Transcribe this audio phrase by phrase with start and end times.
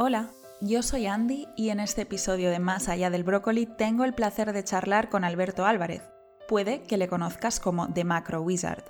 [0.00, 0.30] Hola,
[0.60, 4.52] yo soy Andy y en este episodio de Más allá del brócoli tengo el placer
[4.52, 6.02] de charlar con Alberto Álvarez.
[6.46, 8.84] Puede que le conozcas como The Macro Wizard.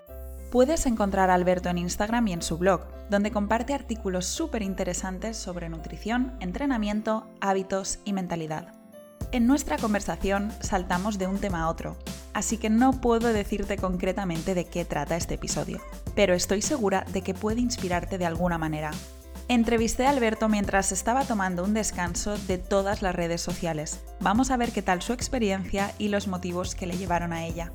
[0.53, 5.39] Puedes encontrar a Alberto en Instagram y en su blog, donde comparte artículos súper interesantes
[5.39, 8.75] sobre nutrición, entrenamiento, hábitos y mentalidad.
[9.33, 11.97] En nuestra conversación saltamos de un tema a otro,
[12.35, 15.81] así que no puedo decirte concretamente de qué trata este episodio,
[16.15, 18.91] pero estoy segura de que puede inspirarte de alguna manera.
[19.51, 24.05] Entrevisté a Alberto mientras estaba tomando un descanso de todas las redes sociales.
[24.21, 27.73] Vamos a ver qué tal su experiencia y los motivos que le llevaron a ella.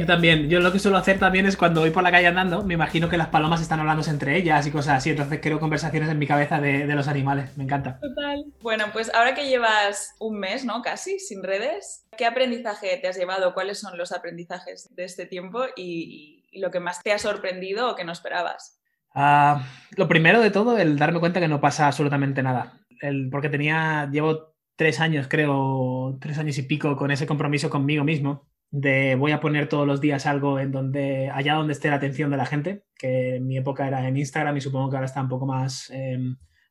[0.00, 2.64] Yo también, yo lo que suelo hacer también es cuando voy por la calle andando,
[2.64, 6.08] me imagino que las palomas están hablando entre ellas y cosas así, entonces creo conversaciones
[6.08, 8.00] en mi cabeza de, de, los animales, me encanta.
[8.00, 8.46] Total.
[8.60, 10.82] Bueno, pues ahora que llevas un mes, ¿no?
[10.82, 13.54] Casi, sin redes, ¿qué aprendizaje te has llevado?
[13.54, 17.90] ¿Cuáles son los aprendizajes de este tiempo y, y lo que más te ha sorprendido
[17.90, 18.77] o que no esperabas?
[19.18, 19.58] Uh,
[19.96, 24.08] lo primero de todo, el darme cuenta que no pasa absolutamente nada, el, porque tenía,
[24.12, 29.32] llevo tres años creo, tres años y pico con ese compromiso conmigo mismo de voy
[29.32, 32.46] a poner todos los días algo en donde, allá donde esté la atención de la
[32.46, 35.46] gente, que en mi época era en Instagram y supongo que ahora está un poco
[35.46, 36.16] más eh,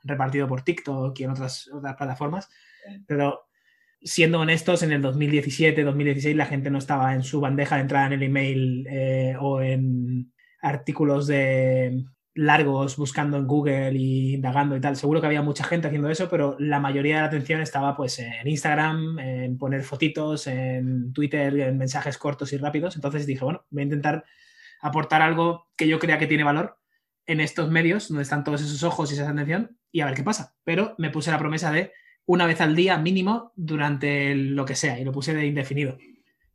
[0.03, 2.47] repartido por TikTok y en otras, otras plataformas,
[3.05, 3.41] pero
[4.02, 8.07] siendo honestos, en el 2017, 2016 la gente no estaba en su bandeja de entrada
[8.07, 12.05] en el email eh, o en artículos de
[12.38, 14.95] largos buscando en Google y indagando y tal.
[14.95, 18.19] Seguro que había mucha gente haciendo eso, pero la mayoría de la atención estaba pues
[18.19, 22.95] en Instagram, en poner fotitos, en Twitter, en mensajes cortos y rápidos.
[22.95, 24.23] Entonces dije, bueno, voy a intentar
[24.81, 26.77] aportar algo que yo crea que tiene valor
[27.25, 30.23] en estos medios donde están todos esos ojos y esa atención y a ver qué
[30.23, 30.55] pasa.
[30.63, 31.91] Pero me puse la promesa de
[32.27, 35.97] una vez al día mínimo durante lo que sea y lo puse de indefinido.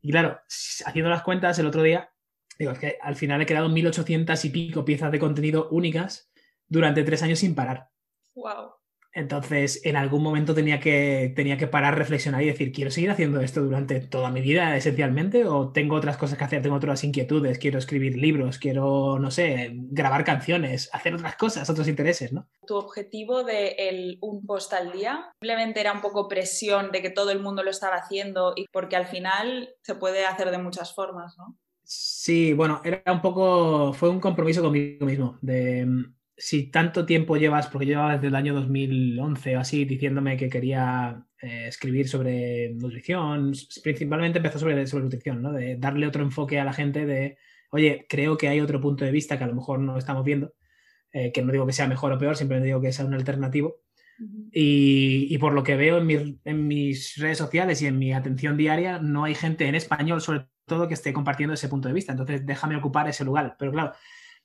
[0.00, 0.41] Y claro,
[0.86, 2.11] haciendo las cuentas el otro día
[2.58, 6.31] Digo, es que al final he creado 1800 y pico piezas de contenido únicas
[6.69, 7.89] durante tres años sin parar.
[8.34, 8.83] Wow.
[9.14, 13.41] Entonces, en algún momento tenía que, tenía que parar, reflexionar y decir, ¿quiero seguir haciendo
[13.41, 15.45] esto durante toda mi vida esencialmente?
[15.45, 16.62] ¿O tengo otras cosas que hacer?
[16.62, 17.58] ¿Tengo otras inquietudes?
[17.58, 18.58] ¿Quiero escribir libros?
[18.58, 20.89] ¿Quiero, no sé, grabar canciones?
[20.95, 22.33] ¿Hacer otras cosas, otros intereses?
[22.33, 22.48] ¿no?
[22.67, 27.11] ¿Tu objetivo de el un post al día simplemente era un poco presión de que
[27.11, 30.95] todo el mundo lo estaba haciendo y porque al final se puede hacer de muchas
[30.95, 31.58] formas, ¿no?
[31.85, 37.37] Sí, bueno, era un poco, fue un compromiso conmigo mismo, de mm, si tanto tiempo
[37.37, 42.70] llevas, porque llevaba desde el año 2011 o así, diciéndome que quería eh, escribir sobre
[42.75, 45.53] nutrición, principalmente empezó sobre, sobre nutrición, ¿no?
[45.53, 47.37] De darle otro enfoque a la gente de,
[47.70, 50.55] oye, creo que hay otro punto de vista que a lo mejor no estamos viendo,
[51.13, 53.77] eh, que no digo que sea mejor o peor, simplemente digo que sea un alternativo.
[54.52, 58.12] Y, y, por lo que veo en, mi, en, mis redes sociales y en mi
[58.12, 61.94] atención diaria, no hay gente en español, sobre todo que esté compartiendo ese punto de
[61.94, 62.12] vista.
[62.12, 63.56] Entonces, déjame ocupar ese lugar.
[63.58, 63.92] Pero claro,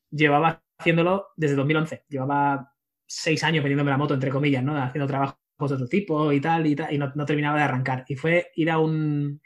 [0.10, 2.06] llevaba haciéndolo desde 2011.
[2.10, 2.74] Llevaba
[3.06, 4.78] seis años vendiéndome la moto, entre comillas, ¿no?
[4.78, 8.06] Haciendo trabajos de otro tipo y tal, y, tal, y no, no, terminaba de arrancar.
[8.08, 9.42] Y fue ir a un,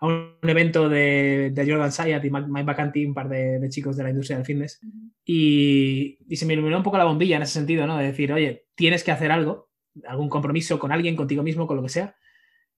[0.00, 3.96] a un evento de, de Jordan Sayat y Mike Bacanti, un par de, de, chicos
[3.96, 4.80] de la industria del fitness,
[5.24, 7.96] y, y, se me iluminó un poco la bombilla en ese sentido, ¿no?
[7.96, 9.70] De decir, oye, tienes que hacer algo,
[10.06, 12.16] algún compromiso con alguien, contigo mismo, con lo que sea,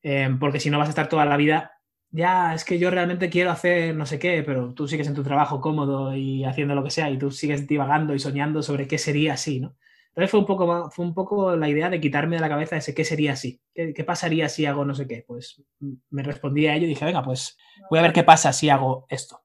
[0.03, 1.73] eh, porque si no vas a estar toda la vida
[2.11, 5.23] ya, es que yo realmente quiero hacer no sé qué, pero tú sigues en tu
[5.23, 8.99] trabajo cómodo y haciendo lo que sea y tú sigues divagando y soñando sobre qué
[8.99, 9.77] sería así, ¿no?
[10.17, 12.95] Entonces fue un poco, fue un poco la idea de quitarme de la cabeza ese
[12.95, 15.25] qué sería así, qué, pasaría si hago no sé qué.
[15.27, 15.63] Pues
[16.09, 17.59] me respondí a ello y dije, venga, pues
[17.91, 19.43] voy a ver qué pasa si hago esto.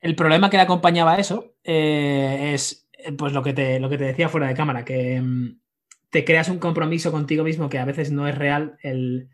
[0.00, 3.98] El problema que le acompañaba a eso eh, es pues lo que, te, lo que
[3.98, 5.60] te decía fuera de cámara, que mm,
[6.14, 9.30] te creas un compromiso contigo mismo que a veces no es real, el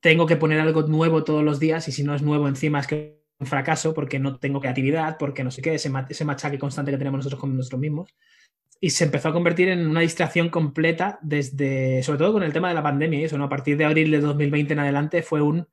[0.00, 2.88] tengo que poner algo nuevo todos los días y si no es nuevo encima es
[2.88, 6.90] que un fracaso porque no tengo creatividad, porque no sé qué, ese, ese machaque constante
[6.90, 8.10] que tenemos nosotros con nosotros mismos.
[8.80, 12.68] Y se empezó a convertir en una distracción completa desde, sobre todo con el tema
[12.68, 13.44] de la pandemia y eso, ¿no?
[13.44, 15.68] A partir de abril de 2020 en adelante fue un,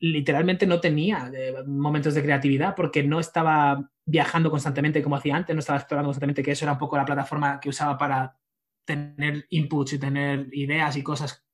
[0.00, 5.54] literalmente no tenía eh, momentos de creatividad porque no estaba viajando constantemente como hacía antes,
[5.54, 8.41] no estaba explorando constantemente, que eso era un poco la plataforma que usaba para
[8.84, 11.44] tener inputs y tener ideas y cosas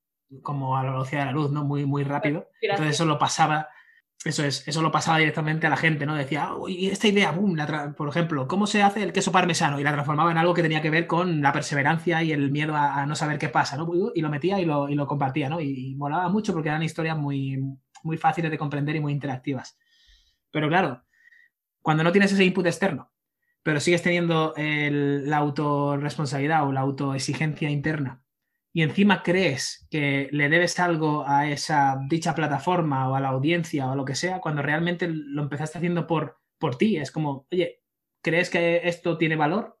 [0.41, 1.63] como a la velocidad de la luz, ¿no?
[1.63, 2.49] Muy, muy rápido.
[2.61, 2.71] Gracias.
[2.71, 3.69] Entonces eso lo pasaba,
[4.23, 6.15] eso es, eso lo pasaba directamente a la gente, ¿no?
[6.15, 9.79] Decía, uy, esta idea, boom, la por ejemplo, ¿cómo se hace el queso parmesano?
[9.79, 12.75] Y la transformaba en algo que tenía que ver con la perseverancia y el miedo
[12.75, 13.89] a, a no saber qué pasa, ¿no?
[14.13, 15.61] Y lo metía y lo, y lo compartía, ¿no?
[15.61, 17.59] Y, y, molaba mucho porque eran historias muy,
[18.03, 19.77] muy fáciles de comprender y muy interactivas.
[20.51, 21.03] Pero claro,
[21.81, 23.11] cuando no tienes ese input externo,
[23.63, 28.23] pero sigues teniendo la autorresponsabilidad o la autoexigencia interna
[28.71, 33.87] y encima crees que le debes algo a esa dicha plataforma o a la audiencia
[33.87, 36.97] o a lo que sea, cuando realmente lo empezaste haciendo por, por ti.
[36.97, 37.81] Es como, oye,
[38.21, 39.79] ¿crees que esto tiene valor?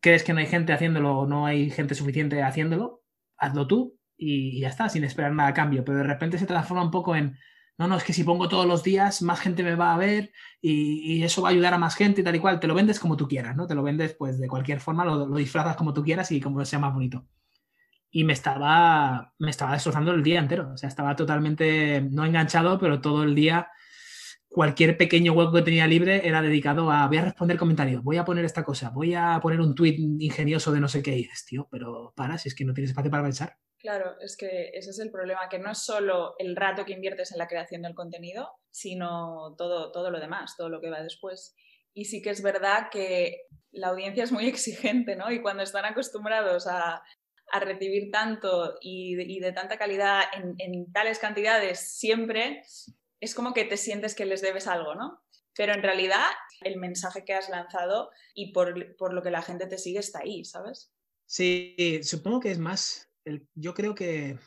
[0.00, 3.02] crees que no hay gente haciéndolo o no hay gente suficiente haciéndolo,
[3.36, 5.84] hazlo tú y, ya está, sin esperar nada a cambio.
[5.84, 7.36] Pero de repente se transforma un poco en,
[7.78, 10.32] no, no, es que si pongo todos los días, más gente me va a ver
[10.62, 12.58] y, eso va a ayudar a más gente y tal y cual.
[12.58, 13.66] Te lo vendes como tú quieras, ¿no?
[13.66, 16.64] Te lo vendes pues de cualquier forma, lo, lo disfrazas como tú quieras y como
[16.64, 17.26] sea más bonito.
[18.10, 20.70] Y me estaba, me estaba destrozando el día entero.
[20.72, 23.68] O sea, estaba totalmente, no enganchado, pero todo el día
[24.56, 28.24] cualquier pequeño hueco que tenía libre era dedicado a voy a responder comentarios, voy a
[28.24, 31.10] poner esta cosa, voy a poner un tweet ingenioso de no sé qué.
[31.10, 33.58] Dices, tío, pero para, si es que no tienes espacio para pensar.
[33.76, 37.32] Claro, es que ese es el problema, que no es solo el rato que inviertes
[37.32, 41.54] en la creación del contenido, sino todo, todo lo demás, todo lo que va después.
[41.92, 43.42] Y sí que es verdad que
[43.72, 45.30] la audiencia es muy exigente, ¿no?
[45.30, 47.02] Y cuando están acostumbrados a,
[47.52, 52.62] a recibir tanto y de, tanta calidad en, tales cantidades siempre,
[53.20, 55.22] es como que te sientes que les debes algo, ¿no?
[55.56, 56.24] Pero en realidad
[56.62, 60.20] el mensaje que has lanzado y por, por lo que la gente te sigue está
[60.20, 60.92] ahí, ¿sabes?
[61.26, 64.38] Sí, supongo que es más, el, yo creo que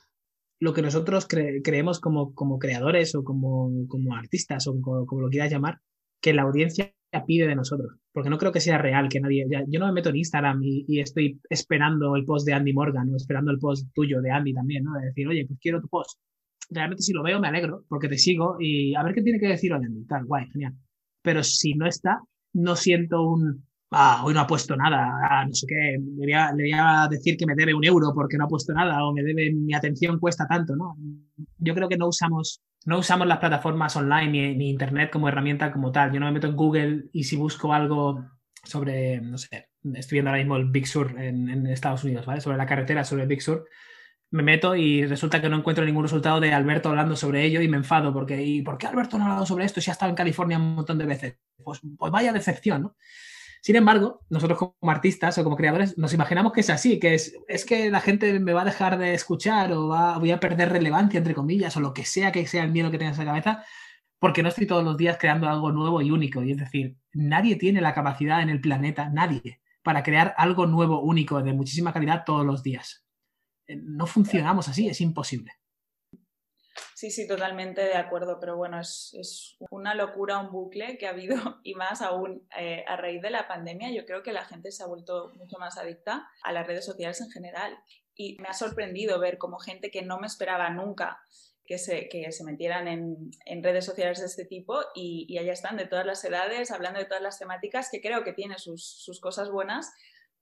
[0.61, 5.29] lo que nosotros cre creemos como, como, creadores o como, como artistas o como, lo
[5.29, 5.79] quieras llamar,
[6.21, 6.93] que la audiencia
[7.25, 10.09] pide de nosotros, porque no creo que sea real que nadie, yo no me meto
[10.09, 13.87] en Instagram y, y, estoy esperando el post de Andy Morgan o esperando el post
[13.93, 14.93] tuyo de Andy también, ¿no?
[14.93, 16.19] De decir, oye, pues quiero tu post
[16.69, 19.47] realmente si lo veo me alegro porque te sigo y a ver qué tiene que
[19.47, 20.73] decir hoy en tal, guay, genial.
[21.21, 22.21] Pero si no está,
[22.53, 26.33] no siento un, ah, hoy no ha puesto nada, ah, no sé qué, le voy,
[26.33, 29.03] a, le voy, a, decir que me debe un euro porque no ha puesto nada
[29.05, 30.95] o me debe, mi atención cuesta tanto, ¿no?
[31.57, 35.71] Yo creo que no usamos, no usamos las plataformas online ni, ni internet como herramienta
[35.71, 36.11] como tal.
[36.11, 38.25] Yo no me meto en Google y si busco algo
[38.63, 42.41] sobre, no sé, estoy viendo ahora mismo el Big Sur en, en Estados Unidos, ¿vale?
[42.41, 43.65] Sobre la carretera, sobre el Big Sur
[44.31, 47.67] me meto y resulta que no encuentro ningún resultado de Alberto hablando sobre ello y
[47.67, 50.09] me enfado porque ¿y por qué Alberto no ha hablado sobre esto si ha estado
[50.09, 51.37] en California un montón de veces?
[51.63, 52.95] Pues, pues vaya decepción, ¿no?
[53.61, 57.35] Sin embargo, nosotros como artistas o como creadores nos imaginamos que es así, que es,
[57.47, 60.69] es que la gente me va a dejar de escuchar o va, voy a perder
[60.69, 63.31] relevancia, entre comillas, o lo que sea que sea el miedo que tengas en la
[63.31, 63.65] cabeza,
[64.17, 66.41] porque no estoy todos los días creando algo nuevo y único.
[66.43, 71.01] Y es decir, nadie tiene la capacidad en el planeta, nadie, para crear algo nuevo,
[71.01, 73.08] único, de muchísima calidad todos los días.
[73.77, 75.51] No funcionamos así, es imposible.
[76.95, 81.11] Sí, sí, totalmente de acuerdo, pero bueno, es, es una locura, un bucle que ha
[81.11, 83.89] habido y más aún eh, a raíz de la pandemia.
[83.91, 87.21] Yo creo que la gente se ha vuelto mucho más adicta a las redes sociales
[87.21, 87.77] en general
[88.15, 91.21] y me ha sorprendido ver como gente que no me esperaba nunca
[91.65, 95.53] que se, que se metieran en, en, redes sociales de este tipo y, y, allá
[95.53, 98.83] están de todas las edades, hablando de todas las temáticas, que creo que tiene sus,
[98.83, 99.93] sus cosas buenas,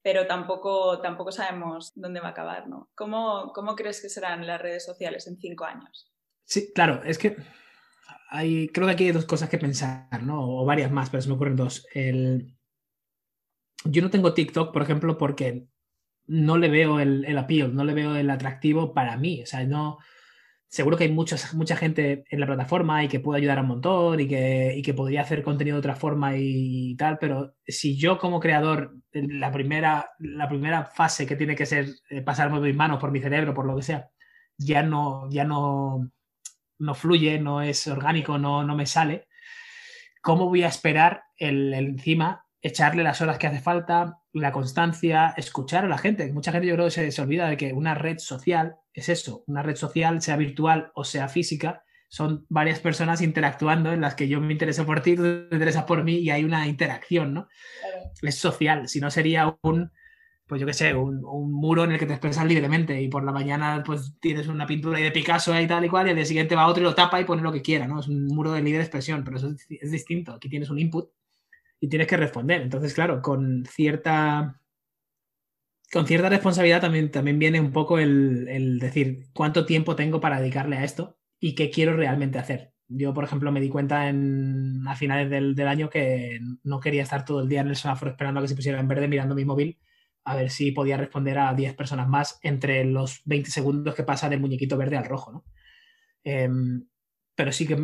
[0.02, 2.90] pero tampoco, tampoco sabemos dónde va a acabar, ¿no?
[2.96, 6.12] ¿Cómo, ¿Cómo crees que serán las redes sociales en cinco años?
[6.46, 7.36] Sí, claro, es que
[8.30, 10.60] hay, creo que aquí hay dos cosas que pensar, ¿no?
[10.62, 11.88] O varias más, pero se me ocurren dos.
[11.94, 12.56] El...
[13.86, 15.68] Yo no tengo TikTok, por ejemplo, porque
[16.26, 19.42] no le veo el, el appeal, no le veo el atractivo para mí.
[19.44, 19.98] O sea, no,
[20.70, 24.20] seguro que hay mucha, mucha gente en la plataforma y que puede ayudar un montón
[24.20, 28.18] y que, y que podría hacer contenido de otra forma y, tal, pero si yo
[28.20, 33.00] como creador, la primera, la primera fase que tiene que ser eh, pasarme mis manos
[33.00, 34.10] por mi cerebro, por lo que sea,
[34.58, 36.10] ya no, ya no,
[36.80, 39.28] no fluye, no es orgánico, no, no me sale,
[40.22, 45.34] ¿cómo voy a esperar el, el encima echarle las horas que hace falta, la constancia,
[45.38, 46.32] escuchar a la gente.
[46.34, 49.44] Mucha gente yo creo que se, se, olvida de que una red social es eso,
[49.46, 54.28] una red social, sea virtual o sea física, son varias personas interactuando en las que
[54.28, 57.48] yo me intereso por ti, tú te interesas por mí y hay una interacción, ¿no?
[57.80, 58.12] Claro.
[58.24, 59.92] Es social, si no sería un,
[60.48, 63.24] pues yo qué sé, un, un, muro en el que te expresas libremente y por
[63.24, 66.26] la mañana pues tienes una pintura de Picasso y tal y cual y al día
[66.26, 68.00] siguiente va otro y lo tapa y pone lo que quiera, ¿no?
[68.00, 70.34] Es un muro de libre expresión, pero eso es, es distinto.
[70.34, 71.12] Aquí tienes un input
[71.80, 72.62] y tienes que responder.
[72.62, 74.60] Entonces, claro, con cierta,
[75.92, 80.78] con cierta responsabilidad también, también viene un poco el, decir cuánto tiempo tengo para dedicarle
[80.78, 82.74] a esto y qué quiero realmente hacer.
[82.90, 87.26] Yo, por ejemplo, me di cuenta en, a finales del, año que no quería estar
[87.26, 89.46] todo el día en el semáforo esperando a que se pusiera en verde mirando mi
[89.46, 89.80] móvil
[90.24, 94.30] a ver si podía responder a 10 personas más entre los 20 segundos que pasa
[94.30, 95.46] del muñequito verde al rojo, ¿no?
[96.24, 96.50] Eh,
[97.36, 97.78] pero sí que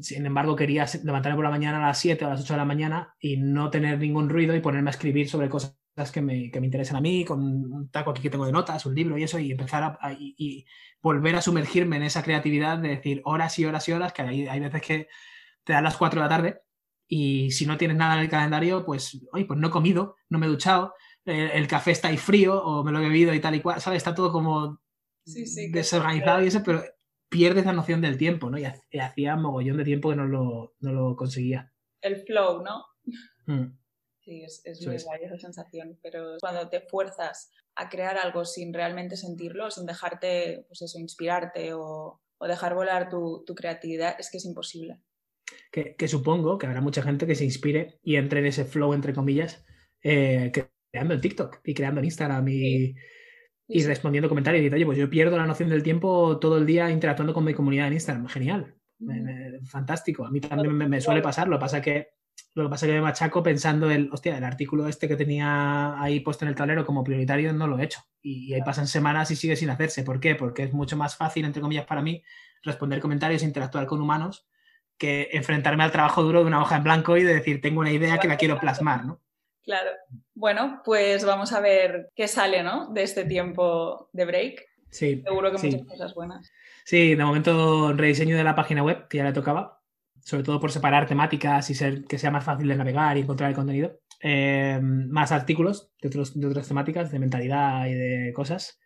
[0.00, 2.58] sin embargo, quería levantarme por la mañana a las 7 o a las 8 de
[2.58, 5.78] la mañana y no tener ningún ruido y ponerme a escribir sobre cosas
[6.12, 8.86] que me, que me interesan a mí, con un taco aquí que tengo de notas,
[8.86, 10.66] un libro y eso, y empezar a, a y, y,
[11.00, 14.46] volver a sumergirme en esa creatividad de decir horas y horas y horas, que hay,
[14.46, 15.08] hay veces que
[15.64, 16.62] te dan las 4 de la tarde
[17.06, 20.38] y si no tienes nada en el calendario, pues, oye, pues no he comido, no
[20.38, 23.40] me he duchado, el, el café está ahí frío o me lo he bebido y
[23.40, 23.98] tal y cual, ¿sabes?
[23.98, 24.80] Está todo como
[25.24, 26.82] sí, sí, desorganizado y eso, pero
[27.28, 28.58] pierdes la noción del tiempo, ¿no?
[28.58, 28.64] Y
[28.98, 31.72] hacía mogollón de tiempo que no lo, no lo conseguía.
[32.00, 32.84] El flow, ¿no?
[33.46, 33.76] Mm.
[34.28, 39.16] Sí, es, muy guay esa sensación, pero cuando te fuerzas a crear algo sin realmente
[39.16, 45.00] sentirlo, sin dejarte, pues eso, inspirarte o, dejar volar tu, creatividad, es que es imposible.
[45.72, 49.14] Que, supongo que habrá mucha gente que se inspire y entre en ese flow, entre
[49.14, 49.64] comillas,
[50.02, 50.52] eh,
[50.92, 52.94] creando en TikTok y creando en Instagram y,
[53.86, 54.62] respondiendo comentarios.
[54.62, 57.54] Y oye, pues yo pierdo la noción del tiempo todo el día interactuando con mi
[57.54, 58.26] comunidad en Instagram.
[58.28, 58.76] Genial,
[59.64, 60.26] fantástico.
[60.26, 61.48] A mí también me, me, suele pasar.
[61.48, 62.17] Lo que pasa que
[62.54, 66.00] lo que pasa es que me machaco pensando el, hostia, el artículo este que tenía
[66.00, 68.00] ahí puesto en el tablero como prioritario no lo he hecho.
[68.20, 70.02] Y, ahí pasan semanas y sigue sin hacerse.
[70.02, 70.34] ¿Por qué?
[70.34, 72.22] Porque es mucho más fácil, entre comillas, para mí
[72.62, 74.46] responder comentarios e interactuar con humanos
[74.96, 77.92] que enfrentarme al trabajo duro de una hoja en blanco y de decir, tengo una
[77.92, 79.20] idea que la quiero plasmar, ¿no?
[79.62, 79.90] Claro.
[80.34, 82.90] Bueno, pues vamos a ver qué sale, ¿no?
[82.92, 84.66] De este tiempo de break.
[84.90, 85.22] Sí.
[85.24, 86.50] Seguro que muchas cosas buenas.
[86.84, 89.77] Sí, de momento rediseño de la página web, que ya le tocaba
[90.28, 93.48] sobre todo por separar temáticas y ser, que sea más fácil de navegar y encontrar
[93.48, 93.98] el contenido.
[94.20, 98.78] Eh, más artículos de, de otras temáticas, de mentalidad y de cosas.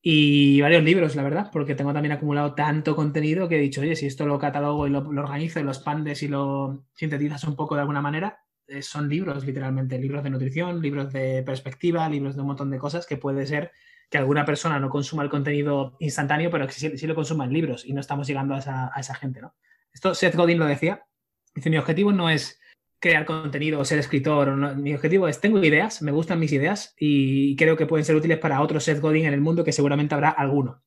[0.00, 3.94] Y varios libros, la verdad, porque tengo también acumulado tanto contenido que he dicho, oye,
[3.94, 7.74] si esto lo catalogo y lo, organizo y lo expandes y lo sintetizas un poco
[7.74, 12.40] de alguna manera, eh, son libros, literalmente, libros de nutrición, libros de perspectiva, libros de
[12.40, 13.72] un montón de cosas que puede ser
[14.08, 17.84] que alguna persona no consuma el contenido instantáneo, pero que sí, lo consuma en libros
[17.84, 19.54] y no estamos llegando a esa, a esa gente, ¿no?
[19.92, 21.06] Esto Seth Godin lo decía.
[21.54, 22.60] Dice, mi objetivo no es
[23.00, 24.76] crear contenido o ser escritor.
[24.76, 28.38] Mi objetivo es, tengo ideas, me gustan mis ideas y creo que pueden ser útiles
[28.38, 30.82] para otro Seth Godin en el mundo que seguramente habrá alguno.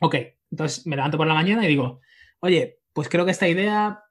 [0.00, 0.16] Ok,
[0.50, 2.00] entonces me levanto por la mañana y digo,
[2.40, 4.04] oye, pues creo que esta idea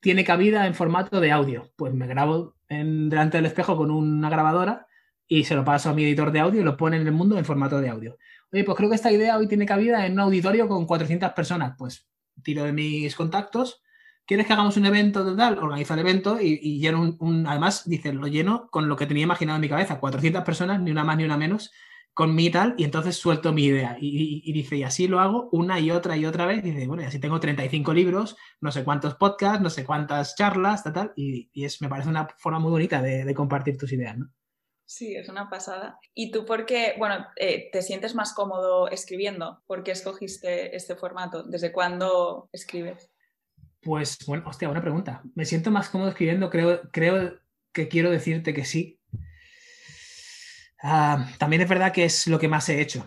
[0.00, 1.72] tiene cabida en formato de audio.
[1.76, 4.86] Pues me grabo en, delante del espejo con una grabadora
[5.26, 7.38] y se lo paso a mi editor de audio y lo pone en el mundo
[7.38, 8.16] en formato de audio.
[8.52, 11.74] Oye, pues creo que esta idea hoy tiene cabida en un auditorio con 400 personas.
[11.76, 12.07] Pues
[12.42, 13.82] tiro de mis contactos.
[14.26, 15.58] ¿Quieres que hagamos un evento total?
[15.58, 19.56] Organiza el evento y, lleno un, Además, dice, lo lleno con lo que tenía imaginado
[19.56, 21.70] en mi cabeza: 400 personas, ni una más ni una menos,
[22.12, 23.96] con mi tal, y entonces suelto mi idea.
[24.00, 26.62] Y, dice, y así lo hago una y otra y otra vez.
[26.62, 30.84] Dice, bueno, y así tengo 35 libros, no sé cuántos podcasts, no sé cuántas charlas,
[30.84, 31.12] tal, tal.
[31.16, 34.30] Y, es, me parece una forma muy bonita de, de compartir tus ideas, ¿no?
[34.88, 35.98] Sí, es una pasada.
[36.14, 39.62] ¿Y tú por qué, bueno, eh, te sientes más cómodo escribiendo?
[39.66, 41.42] ¿Por qué escogiste este formato?
[41.42, 43.10] ¿Desde cuándo escribes?
[43.82, 45.20] Pues, bueno, hostia, buena pregunta.
[45.34, 47.38] Me siento más cómodo escribiendo, creo, creo
[47.70, 48.98] que quiero decirte que sí.
[50.82, 53.04] Ah, también es verdad que es lo que más he hecho.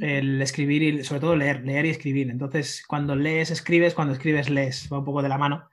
[0.00, 2.30] El escribir y sobre todo leer, leer y escribir.
[2.30, 4.88] Entonces, cuando lees, escribes, cuando escribes, lees.
[4.92, 5.68] Va un poco de la mano.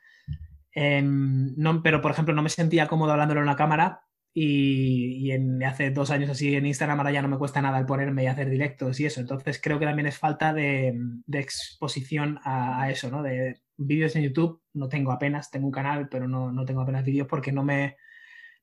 [0.73, 5.63] Em, no, pero, por ejemplo, no me sentía cómodo hablándolo en la cámara y, en,
[5.63, 8.27] hace dos años así en Instagram ahora ya no me cuesta nada el ponerme y
[8.27, 9.21] hacer directos y eso.
[9.21, 10.97] Entonces creo que también es falta de,
[11.31, 13.23] exposición a, eso, ¿no?
[13.23, 17.03] De vídeos en YouTube no tengo apenas, tengo un canal, pero no, no tengo apenas
[17.05, 17.97] vídeos porque no me...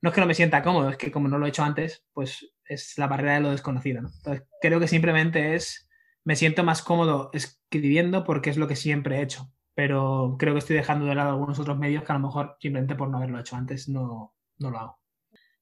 [0.03, 2.05] No es que no me sienta cómodo, es que como no lo he hecho antes,
[2.13, 4.11] pues es la barrera de lo desconocido, ¿no?
[4.11, 5.89] Entonces creo que simplemente es...
[6.25, 10.59] Me siento más cómodo escribiendo porque es lo que siempre he hecho, pero creo que
[10.59, 13.39] estoy dejando de lado algunos otros medios que a lo mejor simplemente por no haberlo
[13.39, 15.06] hecho antes no, no lo hago.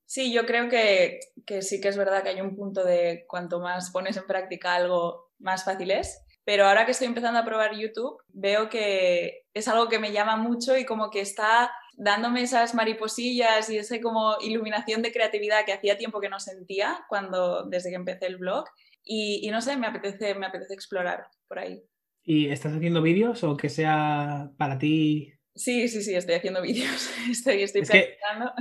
[0.06, 1.20] Sí, yo creo que,
[1.60, 5.32] sí que es verdad que hay un punto de cuanto más pones en práctica algo,
[5.38, 6.20] más fácil es.
[6.44, 10.36] Pero ahora que estoy empezando a probar YouTube, veo que es algo que me llama
[10.36, 15.72] mucho y como que está dándome esas mariposillas y esa como iluminación de creatividad que
[15.72, 18.66] hacía tiempo que no sentía cuando desde que empecé el blog.
[19.06, 21.82] Y, no sé, me apetece, me apetece explorar por ahí.
[22.22, 27.10] ¿Y estás haciendo vídeos o que sea para ti Sí, sí, sí, estoy haciendo vídeos.
[27.30, 28.52] Estoy, estoy practicando.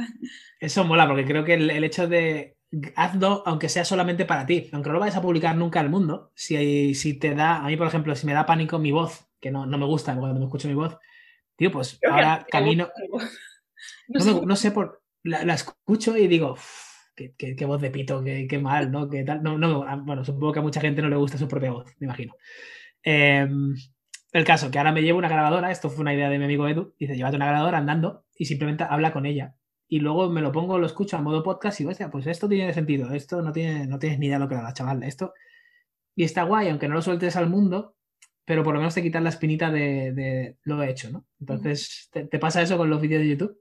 [0.59, 2.57] Eso mola, porque creo que el, hecho de
[2.95, 6.31] hazlo, aunque sea solamente para ti, aunque no lo vayas a publicar nunca al mundo,
[6.35, 9.51] si, si te da, a mí por ejemplo, si me da pánico mi voz, que
[9.51, 10.97] no, no me gusta cuando me escucho mi voz,
[11.55, 12.89] tío, pues ahora camino.
[14.07, 15.01] No, sé por.
[15.23, 16.57] La, escucho y digo,
[17.15, 19.09] qué, qué, voz de pito, qué, qué, mal, ¿no?
[19.09, 19.43] ¿Qué tal?
[19.43, 22.05] No, no, bueno, supongo que a mucha gente no le gusta su propia voz, me
[22.05, 22.35] imagino.
[23.03, 23.47] Eh,
[24.33, 26.67] el caso, que ahora me llevo una grabadora, esto fue una idea de mi amigo
[26.67, 29.55] Edu, dice, llévate una grabadora andando y simplemente habla con ella.
[29.87, 32.73] Y luego me lo pongo, lo escucho a modo podcast y, hostia, pues esto tiene
[32.73, 35.33] sentido, esto no, tiene, no tienes ni idea de lo que da, chaval, esto...
[36.15, 37.95] Y está guay, aunque no lo sueltes al mundo,
[38.45, 41.25] pero por lo menos te quitas la espinita de, lo hecho, ¿no?
[41.39, 43.59] Entonces, ¿te, pasa eso con los vídeos de YouTube?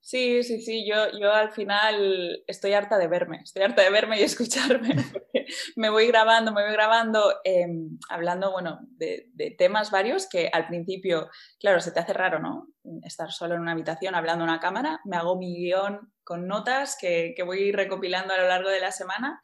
[0.00, 4.18] Sí, sí, sí, yo, yo al final estoy harta de verme, estoy harta de verme
[4.18, 4.88] y escucharme,
[5.76, 11.28] me voy grabando, me voy grabando, em, hablando, bueno, de, temas varios que al principio,
[11.58, 12.68] claro, se te hace raro, ¿no?
[13.02, 16.96] Estar solo en una habitación hablando a una cámara, me hago mi guion con notas
[17.00, 19.40] que, que voy recopilando a lo largo de la semana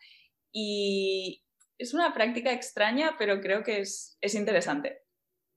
[0.53, 1.45] y
[1.79, 5.03] es una práctica extraña, pero creo que es, es interesante.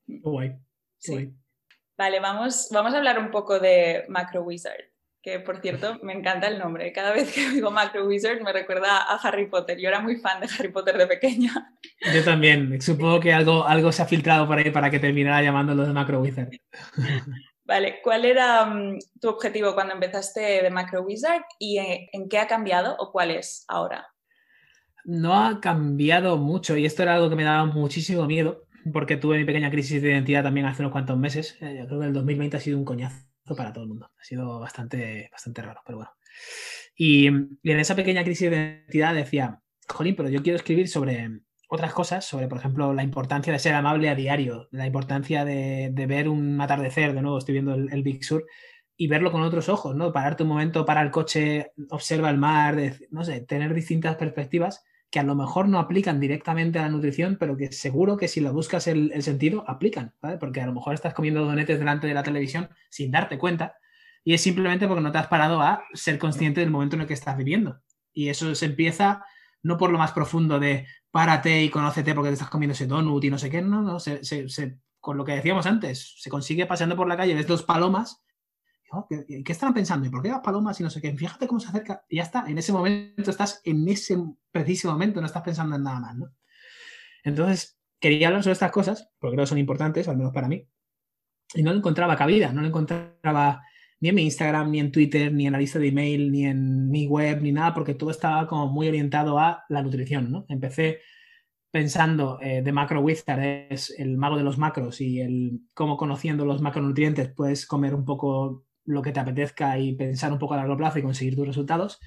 [0.07, 0.55] Guay,
[0.97, 1.33] sí.
[1.97, 4.88] Vale, vamos, vamos a hablar un poco de Macro Wizard.
[5.21, 6.91] Que por cierto me encanta el nombre.
[6.93, 9.77] Cada vez que digo Macro Wizard me recuerda a Harry Potter.
[9.77, 11.73] Yo era muy fan de Harry Potter de pequeña.
[12.13, 12.81] Yo también.
[12.81, 16.21] Supongo que algo, algo se ha filtrado por ahí para que terminara llamándolo de Macro
[16.21, 16.49] Wizard.
[17.65, 22.47] Vale, ¿cuál era mm, tu objetivo cuando empezaste de Macro Wizard y en, qué ha
[22.47, 24.07] cambiado o cuál es ahora?
[25.05, 29.37] No ha cambiado mucho y esto era algo que me daba muchísimo miedo porque tuve
[29.37, 31.57] mi pequeña crisis de identidad también hace unos cuantos meses.
[31.61, 34.11] Eh, yo creo que el 2020 ha sido un coñazo para todo el mundo.
[34.19, 36.11] Ha sido bastante, bastante raro, pero bueno.
[36.95, 41.93] Y, en esa pequeña crisis de identidad decía, jolín, pero yo quiero escribir sobre otras
[41.93, 46.27] cosas, sobre, por ejemplo, la importancia de ser amable a diario, la importancia de, ver
[46.27, 48.45] un atardecer, de nuevo estoy viendo el, Big Sur,
[48.97, 50.11] y verlo con otros ojos, ¿no?
[50.11, 52.77] Pararte un momento, para el coche, observa el mar,
[53.11, 57.37] no sé, tener distintas perspectivas que a lo mejor no aplican directamente a la nutrición,
[57.39, 60.13] pero que seguro que si lo buscas el, sentido, aplican.
[60.39, 63.75] Porque a lo mejor estás comiendo donetes delante de la televisión sin darte cuenta
[64.23, 67.07] y es simplemente porque no te has parado a ser consciente del momento en el
[67.07, 67.81] que estás viviendo.
[68.13, 69.23] Y eso se empieza
[69.63, 73.23] no por lo más profundo de párate y conócete porque te estás comiendo ese donut
[73.23, 74.21] y no sé qué, no, no, se,
[74.99, 78.21] con lo que decíamos antes, se consigue paseando por la calle, ves dos palomas
[79.09, 80.07] ¿Qué, ¿Qué, pensando?
[80.07, 81.15] ¿Y por qué las palomas y no sé qué?
[81.15, 82.45] Fíjate cómo se acerca y ya está.
[82.47, 84.17] En ese momento estás en ese
[84.51, 86.31] preciso momento, no estás pensando en nada más, ¿no?
[87.23, 90.67] Entonces, quería hablar sobre estas cosas, porque creo que son importantes, al menos para mí,
[91.53, 93.61] y no le encontraba cabida, no lo encontraba
[93.99, 96.89] ni en mi Instagram, ni en Twitter, ni en la lista de email, ni en
[96.89, 100.45] mi web, ni nada, porque todo estaba como muy orientado a la nutrición, ¿no?
[100.47, 101.01] Empecé
[101.71, 106.45] pensando eh, de Macro Wizard es el mago de los macros y el cómo conociendo
[106.45, 110.57] los macronutrientes puedes comer un poco lo que te apetezca y pensar un poco a
[110.57, 111.99] largo plazo y conseguir tus resultados.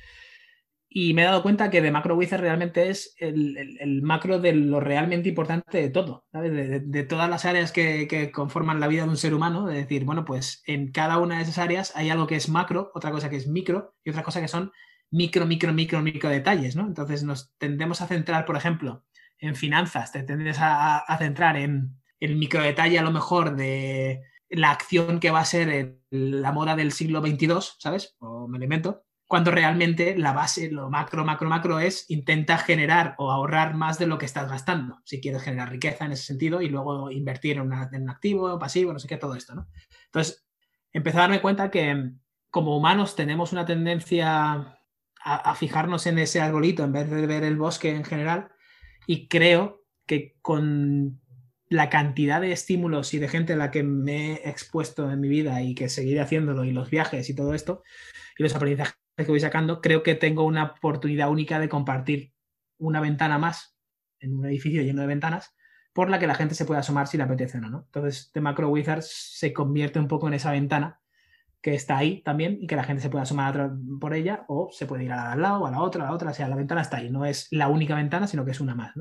[0.88, 4.78] Y me he dado cuenta que de Macro Wizard realmente es el, macro de lo
[4.78, 9.32] realmente importante de todo, De, todas las áreas que, conforman la vida de un ser
[9.32, 9.70] humano.
[9.70, 12.90] Es decir, bueno, pues en cada una de esas áreas hay algo que es macro,
[12.94, 14.72] otra cosa que es micro y otra cosa que son
[15.10, 16.86] micro, micro, micro, micro detalles, ¿no?
[16.86, 19.04] Entonces nos tendemos a centrar, por ejemplo,
[19.38, 24.22] en finanzas, te tendemos a, a centrar en el micro detalle a lo mejor de
[24.52, 28.16] la acción que va a ser la moda del siglo XXII, ¿sabes?
[28.18, 33.30] O me lo cuando realmente la base, lo macro, macro, macro es intenta generar o
[33.30, 36.68] ahorrar más de lo que estás gastando, si quieres generar riqueza en ese sentido y
[36.68, 39.68] luego invertir en, un activo, pasivo, no sé qué, todo esto, ¿no?
[40.04, 40.46] Entonces,
[40.92, 42.10] empecé a darme cuenta que
[42.50, 44.78] como humanos tenemos una tendencia
[45.24, 48.50] a fijarnos en ese arbolito en vez de ver el bosque en general
[49.06, 51.21] y creo que con
[51.72, 55.28] la cantidad de estímulos y de gente a la que me he expuesto en mi
[55.28, 57.82] vida y que seguiré haciéndolo y los viajes y todo esto
[58.36, 62.32] y los aprendizajes que voy sacando, creo que tengo una oportunidad única de compartir
[62.78, 63.76] una ventana más
[64.20, 65.54] en un edificio lleno de ventanas
[65.92, 67.84] por la que la gente se pueda asomar si le apetece o no.
[67.86, 71.00] Entonces, The Macro Wizards se convierte un poco en esa ventana
[71.60, 74.86] que está ahí también y que la gente se puede asomar por ella o se
[74.86, 76.96] puede ir al lado, a la otra, a la otra, o sea, la ventana está
[76.96, 78.92] ahí, no es la única ventana, sino que es una más.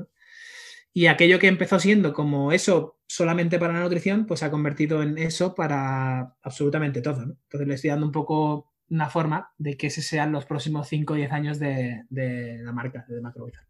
[0.94, 5.02] Y aquello que empezó siendo como eso solamente para la nutrición, pues se ha convertido
[5.02, 7.26] en eso para absolutamente todo.
[7.26, 7.36] ¿no?
[7.44, 11.14] Entonces le estoy dando un poco una forma de que ese sean los próximos 5
[11.14, 13.66] o 10 años de, la marca de Macrovita.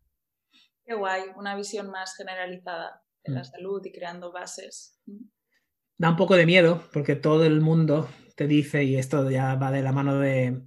[0.85, 3.45] Qué guay, una visión más generalizada de la mm.
[3.45, 5.01] salud y creando bases.
[5.97, 9.71] Da un poco de miedo porque todo el mundo te dice, y esto ya va
[9.71, 10.61] de la mano de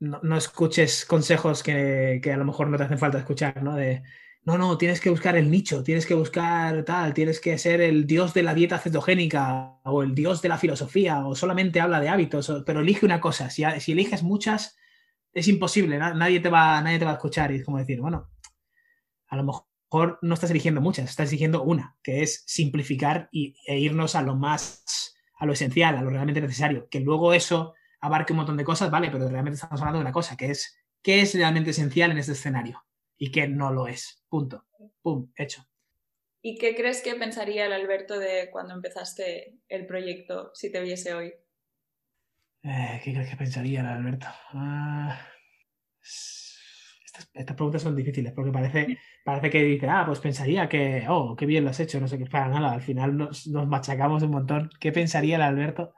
[0.00, 3.74] no, escuches consejos que, que, a lo mejor no te hacen falta escuchar, ¿no?
[3.74, 4.02] De
[4.46, 8.06] no, no, tienes que buscar el nicho, tienes que buscar tal, tienes que ser el
[8.06, 12.08] dios de la dieta cetogénica o el dios de la filosofía o solamente habla de
[12.08, 14.76] hábitos, pero elige una cosa, si, eliges muchas
[15.32, 18.30] es imposible, nadie te, va, nadie te va a escuchar y es como decir, bueno,
[19.26, 23.80] a lo mejor no estás eligiendo muchas, estás eligiendo una, que es simplificar y, e
[23.80, 28.32] irnos a lo más, a lo esencial, a lo realmente necesario, que luego eso abarque
[28.32, 31.20] un montón de cosas, vale, pero realmente estamos hablando de una cosa, que es, ¿qué
[31.20, 32.85] es realmente esencial en este escenario?
[33.18, 34.24] Y que no lo es.
[34.28, 34.66] Punto.
[35.02, 35.66] Pum, hecho.
[36.42, 41.14] ¿Y qué crees que pensaría el Alberto de cuando empezaste el proyecto si te viese
[41.14, 41.32] hoy?
[42.62, 44.26] Eh, ¿Qué crees que pensaría el Alberto?
[44.52, 45.18] Ah,
[46.02, 51.46] estas, preguntas son difíciles porque parece, parece que dice, ah, pues pensaría que, oh, qué
[51.46, 54.30] bien lo has hecho, no sé qué, para nada, al final nos, nos machacamos un
[54.30, 54.70] montón.
[54.78, 55.94] ¿Qué pensaría el Alberto?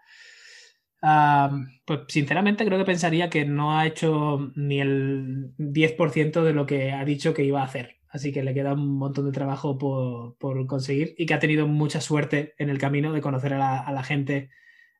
[1.00, 6.92] Pues sinceramente creo que pensaría que no ha hecho ni el 10% de lo que
[6.92, 7.98] ha dicho que iba a hacer.
[8.08, 12.00] Así que le queda un montón de trabajo por, conseguir y que ha tenido mucha
[12.00, 14.50] suerte en el camino de conocer a la, gente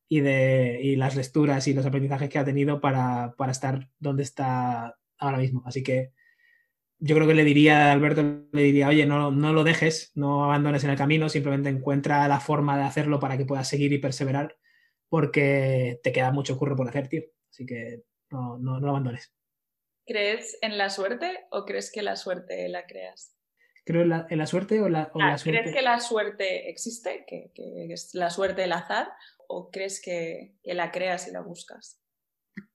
[0.09, 4.97] y de y las lecturas y los aprendizajes que ha tenido para, estar donde está
[5.19, 5.63] ahora mismo.
[5.67, 6.13] Así que
[6.99, 10.45] yo creo que le diría a Alberto, le diría, oye, no, no lo dejes, no
[10.45, 13.99] abandones en el camino, simplemente encuentra la forma de hacerlo para que puedas seguir y
[13.99, 14.57] perseverar
[15.09, 17.23] porque te queda mucho curro por hacer, tío.
[17.51, 19.33] Así que no, no, lo abandones.
[20.07, 23.35] ¿Crees en la suerte o crees que la suerte la creas?
[23.85, 25.61] Creo en la, suerte o la, ah, suerte.
[25.61, 27.51] ¿Crees que la suerte existe, que,
[27.91, 29.09] es la suerte del azar,
[29.49, 31.99] o crees que, la creas y la buscas?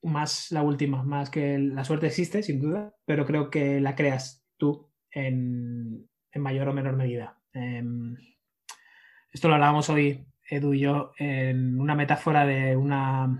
[0.02, 4.44] Más la última, más que la suerte existe, sin duda, pero creo que la creas
[4.58, 7.40] tú en, mayor o menor medida.
[7.54, 8.16] Em,
[9.32, 13.40] esto lo hablábamos hoy, Edu y yo, en una metáfora de una,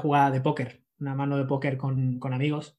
[0.00, 2.78] jugada de póker, una mano de póker con, amigos,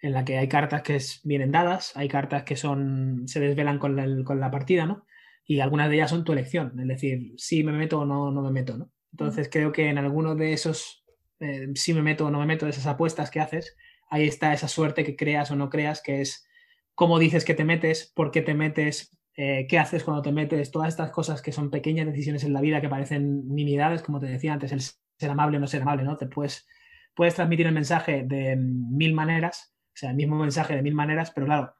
[0.00, 3.96] en la que hay cartas que vienen dadas, hay cartas que son se desvelan con
[3.96, 5.06] la, partida, ¿no?
[5.46, 8.42] Y algunas de ellas son tu elección, es decir, si me meto o no, no
[8.42, 8.90] me meto, ¿no?
[9.12, 11.04] Entonces creo que en alguno de esos,
[11.40, 13.76] eh, si me meto o no me meto, de esas apuestas que haces,
[14.10, 16.46] ahí está esa suerte que creas o no creas, que es
[16.94, 20.70] cómo dices que te metes, por qué te metes, eh, qué haces cuando te metes,
[20.70, 24.26] todas estas cosas que son pequeñas decisiones en la vida que parecen nimiedades, como te
[24.26, 26.16] decía antes, el ser amable o no ser amable, ¿no?
[26.16, 26.66] Te puedes,
[27.14, 31.32] puedes transmitir el mensaje de mil maneras, o sea, el mismo mensaje de mil maneras,
[31.32, 31.74] pero claro,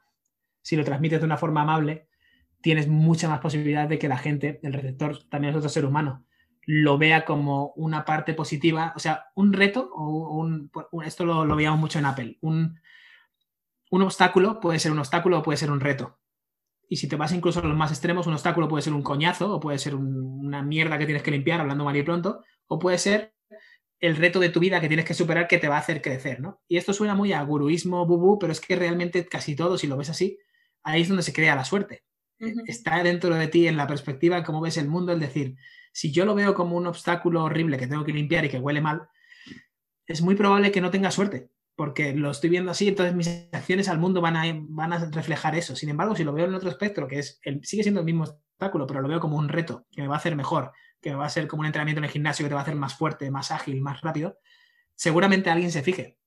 [0.62, 2.08] si lo transmites de una forma amable,
[2.60, 6.24] tienes mucha más posibilidad de que la gente, el receptor, también es otro ser humano,
[6.66, 10.70] lo vea como una parte positiva, o sea, un reto, o un,
[11.04, 12.80] esto lo, lo veíamos mucho en Apple, un,
[13.90, 16.18] un obstáculo puede ser un obstáculo o puede ser un reto.
[16.88, 19.54] Y si te vas incluso a los más extremos, un obstáculo puede ser un coñazo
[19.54, 22.98] o puede ser una mierda que tienes que limpiar, hablando mal y pronto, o puede
[22.98, 23.34] ser
[24.00, 26.40] el reto de tu vida que tienes que superar que te va a hacer crecer,
[26.40, 26.60] ¿no?
[26.68, 29.96] Y esto suena muy a guruismo, bubú, pero es que realmente casi todo, si lo
[29.96, 30.38] ves así,
[30.82, 32.04] ahí es donde se crea la suerte.
[32.66, 35.56] Está dentro de ti en la perspectiva cómo ves el mundo, el decir,
[35.92, 38.80] si yo lo veo como un obstáculo horrible que tengo que limpiar y que huele
[38.80, 39.08] mal,
[40.06, 43.88] es muy probable que no tenga suerte, porque lo estoy viendo así, entonces mis acciones
[43.88, 45.74] al mundo van a, van a reflejar eso.
[45.74, 48.24] Sin embargo, si lo veo en otro espectro, que es el, sigue siendo el mismo
[48.24, 51.26] obstáculo, pero lo veo como un reto que me va a hacer mejor, que va
[51.26, 53.30] a ser como un entrenamiento en el gimnasio que te va a hacer más fuerte,
[53.30, 54.38] más ágil, más rápido,
[54.94, 56.18] seguramente alguien se fije.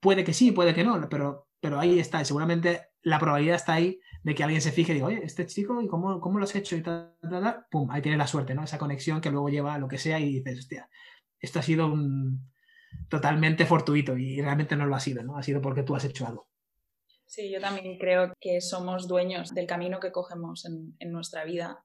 [0.00, 2.24] Puede que sí, puede que no, pero, pero ahí está.
[2.24, 5.80] Seguramente la probabilidad está ahí de que alguien se fije y diga, oye, este chico,
[5.80, 6.76] ¿y cómo, cómo lo has hecho?
[6.76, 8.64] Y tal, tal, pum, ahí tienes la suerte, ¿no?
[8.64, 10.88] Esa conexión que luego lleva a lo que sea y dices, hostia,
[11.38, 12.51] esto ha sido un,
[13.08, 15.36] totalmente fortuito y realmente no lo ha sido, ¿no?
[15.36, 16.48] Ha sido porque tú has hecho algo.
[17.32, 21.82] Sí, yo también creo que somos dueños del camino que cogemos en, nuestra vida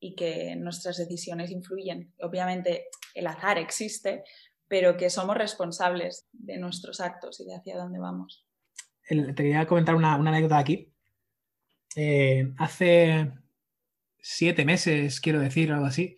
[0.00, 2.12] y que nuestras decisiones influyen.
[2.20, 4.24] Obviamente el azar existe,
[4.66, 8.44] pero que somos responsables de nuestros actos y de hacia dónde vamos.
[9.08, 10.92] te quería comentar una, anécdota aquí.
[11.94, 13.30] Eh, hace
[14.18, 16.16] siete meses, quiero decir, algo así,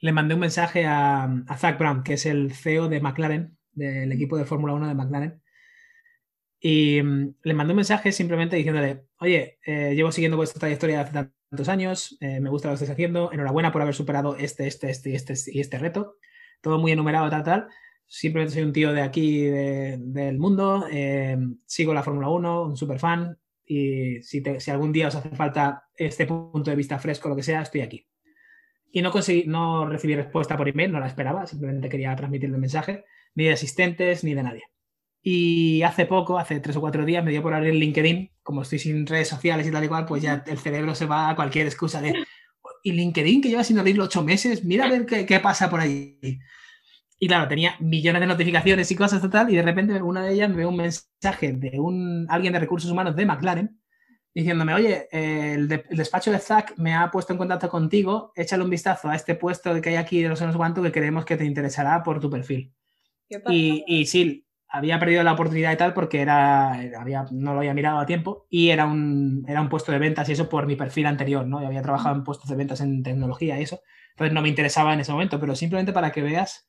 [0.00, 4.12] le mandé un mensaje a, a Zach Brown, que es el CEO de McLaren, del
[4.12, 5.42] equipo de Fórmula 1 de McLaren.
[6.66, 11.12] Y mm, le mandó un mensaje simplemente diciéndole, oye, eh, llevo siguiendo vuestra trayectoria hace
[11.12, 14.88] tantos años, eh, me gusta lo que estáis haciendo, enhorabuena por haber superado este, este,
[14.88, 16.16] este y este, y este reto.
[16.62, 17.68] Todo muy enumerado, tal, tal.
[18.06, 22.98] Simplemente soy un tío de aquí, del mundo, eh, sigo la Fórmula 1, un super
[22.98, 27.36] fan, y si, si algún día os hace falta este punto de vista fresco, lo
[27.36, 28.06] que sea, estoy aquí.
[28.90, 32.60] Y no, conseguí, no recibí respuesta por email, no la esperaba, simplemente quería transmitirle el
[32.60, 33.04] mensaje
[33.34, 34.62] ni de asistentes, ni de nadie.
[35.22, 38.78] Y hace poco, hace tres o cuatro días, me dio por abrir LinkedIn, como estoy
[38.78, 41.66] sin redes sociales y tal y cual, pues ya el cerebro se va a cualquier
[41.66, 42.14] excusa de,
[42.82, 46.18] y LinkedIn que lleva sin abrirlo ocho meses, mira a ver qué, pasa por ahí.
[47.18, 50.50] Y claro, tenía millones de notificaciones y cosas total, y de repente una de ellas
[50.50, 53.80] me ve un mensaje de un, alguien de recursos humanos de McLaren
[54.34, 59.08] diciéndome, oye, el, despacho de Zack me ha puesto en contacto contigo, échale un vistazo
[59.08, 62.02] a este puesto que hay aquí de los años cuánto que creemos que te interesará
[62.02, 62.74] por tu perfil.
[63.28, 67.98] Y, sí, había perdido la oportunidad y tal porque era, había, no lo había mirado
[67.98, 71.06] a tiempo y era un, era un puesto de ventas y eso por mi perfil
[71.06, 71.60] anterior, ¿no?
[71.60, 73.80] Yo había trabajado en puestos de ventas en tecnología y eso.
[74.10, 76.68] Entonces no me interesaba en ese momento, pero simplemente para que veas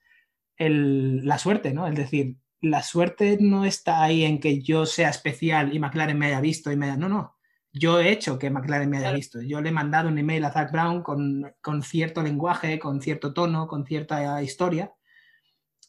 [0.57, 1.87] el, la suerte, ¿no?
[1.87, 6.27] Es decir, la suerte no está ahí en que yo sea especial y McLaren me
[6.27, 6.97] haya visto y me haya...
[6.97, 7.35] No, no.
[7.73, 9.41] Yo he hecho que McLaren me haya visto.
[9.41, 13.33] Yo le he mandado un email a Zach Brown con, con cierto lenguaje, con cierto
[13.33, 14.93] tono, con cierta historia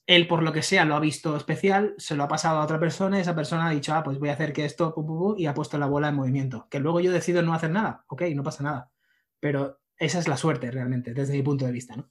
[0.07, 2.79] él por lo que sea lo ha visto especial, se lo ha pasado a otra
[2.79, 4.95] persona y esa persona ha dicho, ah, pues voy a hacer que esto,
[5.37, 6.69] y ha puesto la bola en movimiento.
[6.71, 8.93] Que luego yo decido no hacer nada, ok, no pasa nada.
[9.41, 12.11] Pero esa es la suerte realmente, desde mi punto de vista, ¿no?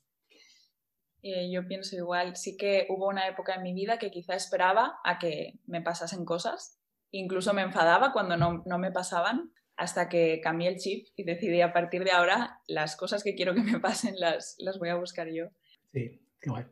[1.24, 5.00] Eh, yo pienso igual, sí que hubo una época en mi vida que quizá esperaba
[5.04, 6.80] a que me pasasen cosas,
[7.10, 11.62] incluso me enfadaba cuando no, no me pasaban, hasta que cambié el chip y decidí
[11.62, 14.96] a partir de ahora las cosas que quiero que me pasen las, las voy a
[14.96, 15.48] buscar yo.
[15.92, 16.66] Sí, guay.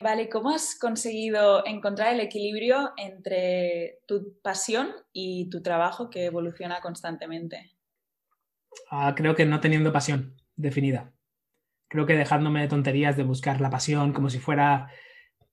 [0.00, 6.80] Vale, ¿cómo has conseguido encontrar el equilibrio entre tu pasión y tu trabajo que evoluciona
[6.80, 7.72] constantemente?
[8.90, 11.12] Ah, creo que no teniendo pasión definida.
[11.88, 14.90] Creo que dejándome de tonterías de buscar la pasión como si fuera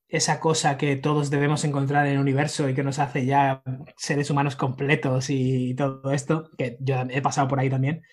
[0.09, 3.63] esa cosa que todos debemos encontrar en el universo y que nos hace ya
[3.97, 8.03] seres humanos completos y todo esto, que yo he pasado por ahí también,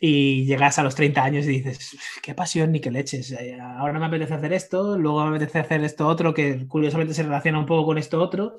[0.00, 3.98] y llegas a los 30 años y dices, qué pasión ni qué leches, eh, ahora
[3.98, 7.66] me apetece hacer esto, luego me apetece hacer esto otro, que curiosamente se relaciona un
[7.66, 8.58] poco con esto otro,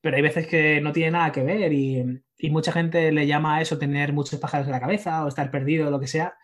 [0.00, 3.56] pero hay veces que no tiene nada que ver y, y mucha gente le llama
[3.56, 6.34] a eso tener muchos pájaros en la cabeza o estar perdido o lo que sea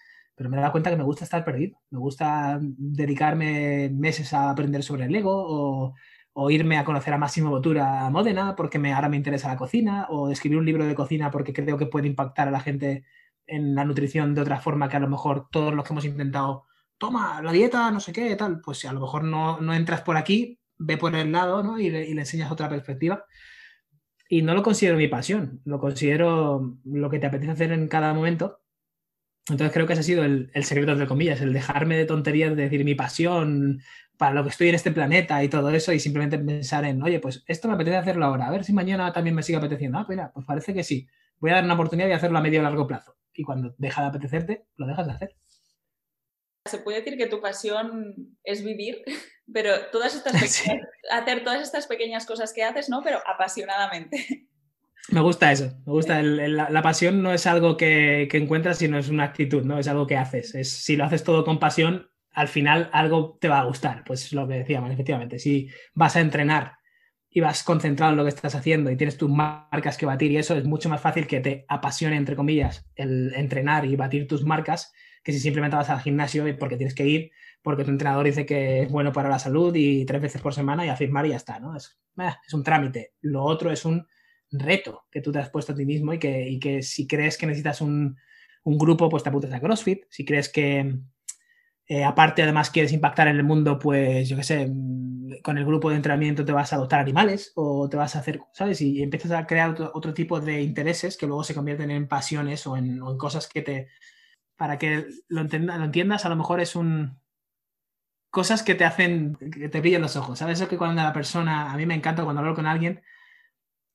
[0.41, 1.79] pero me he dado cuenta que me gusta estar perdido.
[1.91, 5.93] Me gusta dedicarme meses a aprender sobre el Lego
[6.33, 9.59] o, irme a conocer a Máximo Botura a Módena porque me, ahora me interesa la
[9.59, 13.05] cocina o escribir un libro de cocina porque creo que puede impactar a la gente
[13.51, 16.67] en la nutrición de otra forma que a lo mejor todos los que hemos intentado,
[16.99, 20.17] toma, la dieta, no sé qué, tal, pues a lo mejor no, no entras por
[20.17, 21.79] aquí, ve por el lado ¿no?
[21.79, 23.25] y, le, y le enseñas otra perspectiva.
[24.29, 28.15] Y no lo considero mi pasión, lo considero lo que te apetece hacer en cada
[28.15, 28.61] momento
[29.49, 32.65] entonces creo que ese ha sido el, secreto, entre comillas, el dejarme de tonterías, de
[32.65, 33.83] decir mi pasión
[34.17, 37.21] para lo que estoy en este planeta y todo eso, y simplemente pensar en, oye,
[37.21, 39.99] pues esto me apetece hacerlo ahora, a ver si mañana también me sigue apeteciendo.
[39.99, 41.09] Ah, mira, pues parece que sí.
[41.39, 43.17] Voy a dar una oportunidad y hacerlo a medio o largo plazo.
[43.35, 45.37] Y cuando deja de apetecerte, lo dejas de hacer.
[46.67, 49.03] Se puede decir que tu pasión es vivir,
[49.53, 50.35] pero todas estas
[51.11, 53.03] hacer todas estas pequeñas cosas que haces, ¿no?
[53.03, 54.49] Pero apasionadamente.
[55.09, 56.23] Me gusta eso, me gusta.
[56.23, 59.79] la, pasión no es algo que, encuentras, sino es una actitud, ¿no?
[59.79, 60.55] Es algo que haces.
[60.55, 64.05] Es, si lo haces todo con pasión, al final algo te va a gustar.
[64.05, 65.39] Pues lo que decíamos, efectivamente.
[65.39, 66.75] Si vas a entrenar
[67.31, 70.37] y vas concentrado en lo que estás haciendo y tienes tus marcas que batir y
[70.37, 74.45] eso, es mucho más fácil que te apasione, entre comillas, el entrenar y batir tus
[74.45, 77.31] marcas que si simplemente vas al gimnasio porque tienes que ir,
[77.63, 80.85] porque tu entrenador dice que es bueno para la salud y tres veces por semana
[80.85, 81.77] y a firmar y ya está, ¿no?
[81.77, 83.15] Es, eh, es un trámite.
[83.21, 84.07] Lo otro es un
[84.51, 87.47] reto que tú te has puesto a ti mismo y que, que si crees que
[87.47, 88.17] necesitas un,
[88.65, 90.05] grupo, pues te apuntas a CrossFit.
[90.09, 90.97] Si crees que
[91.87, 94.71] eh, aparte además quieres impactar en el mundo, pues yo qué sé,
[95.43, 98.41] con el grupo de entrenamiento te vas a adoptar animales o te vas a hacer,
[98.53, 98.81] ¿sabes?
[98.81, 102.77] Y, empiezas a crear otro, tipo de intereses que luego se convierten en pasiones o
[102.77, 103.89] en, cosas que te...
[104.57, 107.19] Para que lo, lo entiendas, a lo mejor es un,
[108.31, 110.61] cosas que te hacen, que te brillen los ojos, ¿sabes?
[110.61, 113.03] Eso que cuando la persona, a mí me encanta cuando hablo con alguien,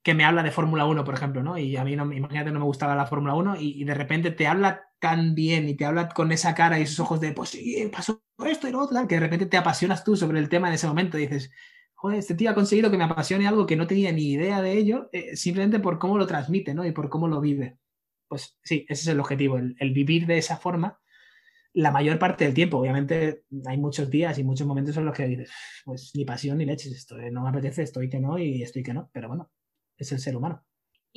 [0.06, 1.58] que me habla de Fórmula 1, por ejemplo, ¿no?
[1.58, 4.46] Y a mí, no, imagínate, no me gustaba la Fórmula 1 y, de repente te
[4.46, 7.90] habla tan bien y te habla con esa cara y esos ojos de, pues sí,
[7.92, 10.76] pasó esto y lo otro, que de repente te apasionas tú sobre el tema en
[10.76, 11.50] ese momento y dices,
[11.96, 14.74] joder, este tío ha conseguido que me apasione algo que no tenía ni idea de
[14.74, 16.86] ello, eh, simplemente por cómo lo transmite, ¿no?
[16.86, 17.80] Y por cómo lo vive.
[18.28, 21.00] Pues sí, ese es el objetivo, el, vivir de esa forma
[21.74, 22.78] la mayor parte del tiempo.
[22.78, 25.52] Obviamente hay muchos días y muchos momentos en los que dices,
[25.84, 28.94] pues ni pasión ni leches, esto no me apetece, estoy que no y estoy que
[28.94, 29.50] no, pero bueno,
[29.98, 30.66] es el ser humano.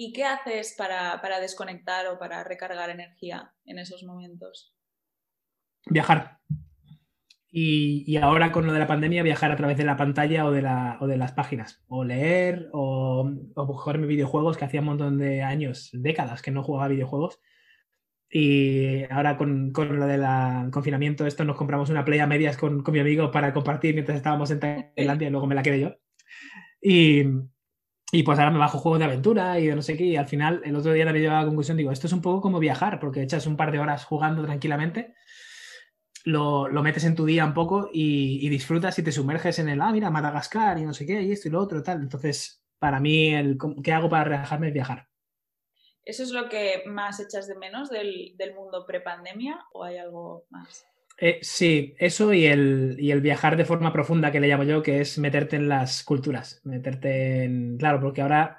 [0.01, 4.73] ¿Y qué haces para, desconectar o para recargar energía en esos momentos?
[5.87, 6.39] Viajar.
[7.51, 10.63] Y, ahora con lo de la pandemia, viajar a través de la pantalla o de,
[10.63, 11.83] la, o de las páginas.
[11.89, 16.63] O leer o, o jugarme videojuegos, que hacía un montón de años, décadas que no
[16.63, 17.41] jugaba videojuegos.
[18.31, 22.95] Y ahora con, lo del confinamiento, esto nos compramos una play a medias con, con
[22.95, 25.97] mi amigo para compartir mientras estábamos en Tailandia y luego me la quedé yo.
[26.81, 27.25] Y,
[28.11, 30.05] y pues ahora me bajo juegos de aventura y de no sé qué.
[30.05, 32.23] Y al final, el otro día me llevado a la conclusión, digo, esto es un
[32.23, 35.15] poco como viajar, porque echas un par de horas jugando tranquilamente,
[36.25, 39.93] lo, metes en tu día un poco y, disfrutas y te sumerges en el, ah,
[39.93, 42.01] mira, Madagascar y no sé qué, y esto y lo otro, tal.
[42.01, 45.09] Entonces, para mí, el, ¿qué hago para relajarme es viajar.
[46.05, 50.47] ¿Eso es lo que más echas de menos del, del mundo prepandemia o hay algo
[50.49, 50.87] más?
[51.21, 54.83] Eh, sí, eso y el, y el, viajar de forma profunda que le llamo yo,
[54.85, 57.77] que es meterte en las culturas, meterte en...
[57.77, 58.59] Claro, porque ahora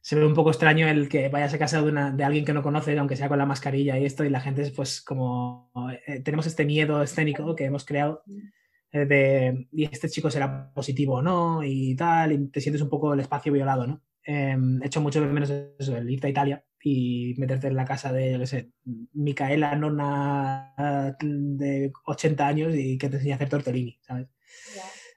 [0.00, 2.52] se ve un poco extraño el que vayas a casa de, una, de alguien que
[2.52, 5.72] no conoces, aunque sea con la mascarilla y esto, y la gente es pues como...
[6.06, 8.22] Eh, tenemos este miedo escénico que hemos creado
[8.92, 12.90] eh, de, y este chico será positivo o no, y tal, y te sientes un
[12.90, 14.02] poco el espacio violado, ¿no?
[14.22, 18.12] Em, he hecho mucho menos eso, el irte a Italia y meterte en la casa
[18.12, 18.72] de, yo qué sé,
[19.12, 20.74] Micaela, nona
[21.20, 24.28] de 80 años y que te enseñe a hacer tortellini, ¿sabes?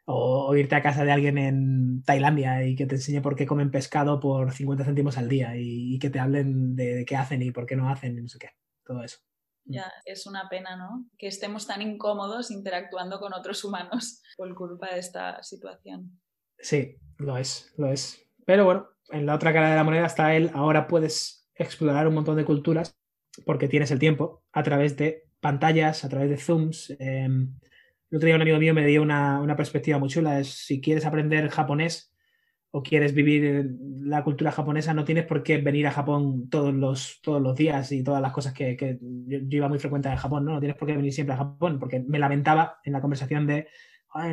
[0.06, 3.72] O, irte a casa de alguien en Tailandia y que te enseñe por qué comen
[3.72, 7.66] pescado por 50 céntimos al día y, que te hablen de, qué hacen y por
[7.66, 8.50] qué no hacen y no sé qué,
[8.84, 9.20] todo eso.
[9.66, 9.74] Mm.
[9.74, 11.06] Ya, es una pena, ¿no?
[11.18, 16.20] Que estemos tan incómodos interactuando con otros humanos por culpa de esta situación.
[16.58, 18.28] Sí, lo es, lo es.
[18.46, 22.14] Pero bueno, en la otra cara de la moneda está él, ahora puedes explorar un
[22.14, 22.98] montón de culturas
[23.46, 26.96] porque tienes el tiempo a través de pantallas, a través de zooms.
[27.00, 27.54] Em,
[28.10, 31.06] el otro día un amigo mío me dio una, perspectiva muy chula, es si quieres
[31.06, 32.14] aprender japonés
[32.72, 33.72] o quieres vivir
[34.02, 37.92] la cultura japonesa, no tienes por qué venir a Japón todos los, todos los días
[37.92, 40.54] y todas las cosas que, yo, iba muy frecuente a Japón, ¿no?
[40.54, 43.68] no tienes por qué venir siempre a Japón, porque me lamentaba en la conversación de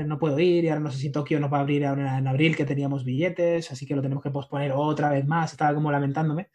[0.07, 2.27] no puedo ir y ahora no sé si Tokio nos va a abrir ahora en
[2.27, 5.93] abril que teníamos billetes, así que lo tenemos que posponer otra vez más, estaba como
[5.93, 6.49] lamentándome.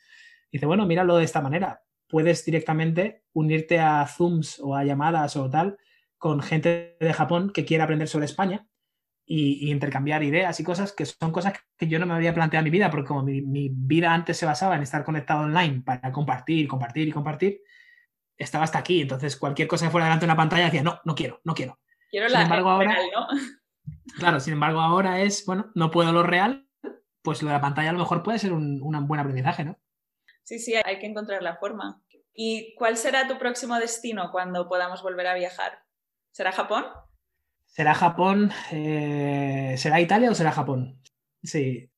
[0.54, 5.50] Dice, bueno, míralo de esta manera, puedes directamente unirte a Zooms o a llamadas o
[5.50, 5.78] tal
[6.20, 8.68] con gente de Japón que quiera aprender sobre España
[9.26, 12.66] y, intercambiar ideas y cosas que son cosas que yo no me había planteado en
[12.66, 16.12] mi vida, porque como mi, mi, vida antes se basaba en estar conectado online para
[16.12, 17.62] compartir, compartir y compartir,
[18.38, 19.02] estaba hasta aquí.
[19.02, 21.80] Entonces, cualquier cosa que fuera delante de una pantalla decía, no, no quiero, no quiero.
[22.12, 23.28] Quiero sin la embargo, ahora, ¿no?
[24.20, 26.68] Claro, sin embargo, ahora es, bueno, no puedo lo real,
[27.24, 29.80] pues lo de la pantalla a lo mejor puede ser un, un buen aprendizaje, ¿no?
[30.44, 32.04] Sí, sí, hay que encontrar la forma.
[32.34, 35.84] ¿Y cuál será tu próximo destino cuando podamos volver a viajar?
[36.32, 36.86] ¿Será Japón?
[37.66, 38.52] ¿Será Japón?
[38.72, 41.02] Eh, ¿Será Italia o será Japón?
[41.42, 41.90] Sí.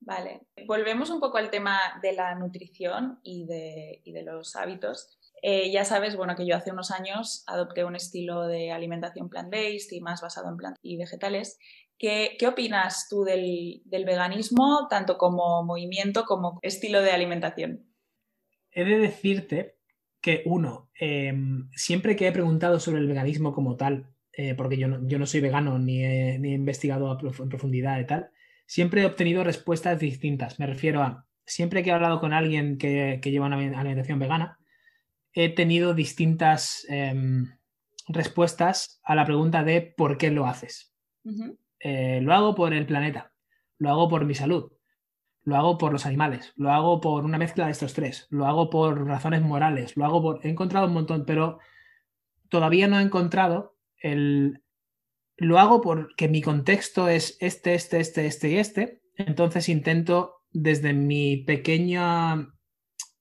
[0.00, 0.42] Vale.
[0.66, 5.18] Volvemos un poco al tema de la nutrición y de, y de los hábitos.
[5.42, 9.92] Eh, ya sabes, bueno, que yo hace unos años adopté un estilo de alimentación plant-based
[9.92, 11.58] y más basado en plantas y vegetales.
[11.98, 17.86] ¿Qué, ¿Qué, opinas tú del, del, veganismo, tanto como movimiento como estilo de alimentación?
[18.70, 19.76] He de decirte
[20.20, 24.88] que, uno, em, siempre que he preguntado sobre el veganismo como tal, eh, porque yo
[24.88, 28.06] no, yo no, soy vegano ni he, ni he investigado a prof en profundidad y
[28.06, 28.30] tal,
[28.66, 30.58] siempre he obtenido respuestas distintas.
[30.58, 34.58] Me refiero a, siempre que he hablado con alguien que, que lleva una alimentación vegana,
[35.32, 37.46] he tenido distintas em,
[38.08, 40.94] respuestas a la pregunta de por qué lo haces.
[41.80, 43.32] Eh, lo hago por el planeta,
[43.78, 44.72] lo hago por mi salud,
[45.42, 48.68] lo hago por los animales, lo hago por una mezcla de estos tres, lo hago
[48.68, 50.44] por razones morales, lo hago por...
[50.44, 51.60] He encontrado un montón, pero
[52.48, 54.62] todavía no he encontrado el...
[55.36, 59.02] Lo hago porque mi contexto es este, este, este, este y este.
[59.16, 62.48] Entonces intento desde mi pequeña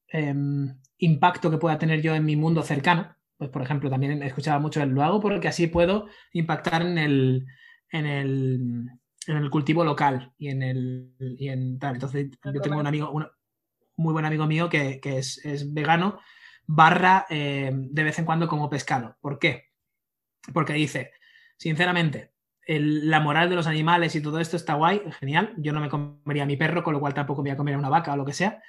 [0.07, 3.15] em, impacto que pueda tener yo en mi mundo cercano.
[3.37, 6.97] Pues, por ejemplo, también he escuchado mucho el lo hago porque así puedo impactar en
[6.97, 7.45] el,
[7.91, 8.89] en el,
[9.27, 11.95] en el cultivo local y en el y en tal.
[11.95, 13.27] Entonces, yo tengo un amigo, un
[13.97, 16.19] muy buen amigo mío que, que es, es, vegano,
[16.65, 19.17] barra eh, de vez en cuando como pescado.
[19.21, 19.69] ¿Por qué?
[20.53, 21.11] Porque dice,
[21.57, 22.33] sinceramente,
[22.65, 25.53] el, la moral de los animales y todo esto está guay, genial.
[25.57, 27.75] Yo no me comería a mi perro, con lo cual tampoco me voy a comer
[27.75, 28.61] a una vaca o lo que sea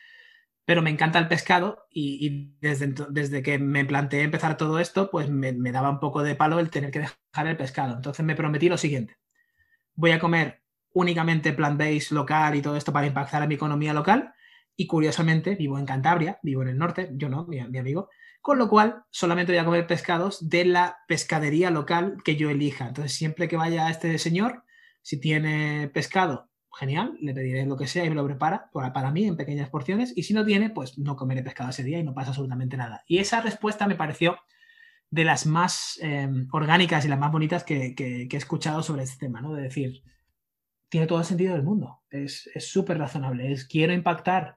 [0.66, 5.30] pero me encanta el pescado y, desde, desde, que me planteé empezar todo esto, pues
[5.30, 7.94] me, me, daba un poco de palo el tener que dejar el pescado.
[7.94, 9.16] Entonces me prometí lo siguiente,
[9.94, 14.34] voy a comer únicamente plant-based local y todo esto para impactar a mi economía local
[14.74, 18.10] y curiosamente vivo en Cantabria, vivo en el norte, yo no, mi, mi amigo,
[18.42, 22.88] con lo cual solamente voy a comer pescados de la pescadería local que yo elija.
[22.88, 24.64] Entonces siempre que vaya este señor,
[25.02, 29.10] si tiene pescado genial, le pediré lo que sea y me lo prepara para, para,
[29.10, 32.04] mí en pequeñas porciones y si no tiene, pues no comeré pescado ese día y
[32.04, 33.02] no pasa absolutamente nada.
[33.06, 34.36] Y esa respuesta me pareció
[35.10, 39.04] de las más eh, orgánicas y las más bonitas que, que, que, he escuchado sobre
[39.04, 39.54] este tema, ¿no?
[39.54, 40.02] De decir,
[40.88, 44.56] tiene todo el sentido del mundo, es súper razonable, es quiero impactar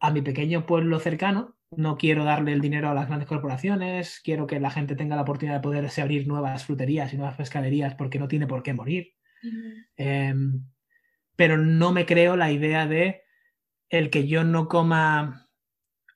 [0.00, 4.46] a mi pequeño pueblo cercano, no quiero darle el dinero a las grandes corporaciones, quiero
[4.46, 8.18] que la gente tenga la oportunidad de poderse abrir nuevas fruterías y nuevas pescaderías porque
[8.18, 9.14] no tiene por qué morir.
[9.42, 9.86] Uh -huh.
[9.96, 10.34] eh,
[11.40, 13.22] pero no me creo la idea de
[13.88, 15.48] el que yo no coma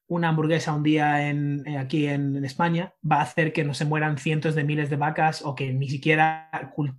[0.06, 4.18] una hamburguesa un día en, aquí en, España va a hacer que no se mueran
[4.18, 6.50] cientos de miles de vacas o que ni siquiera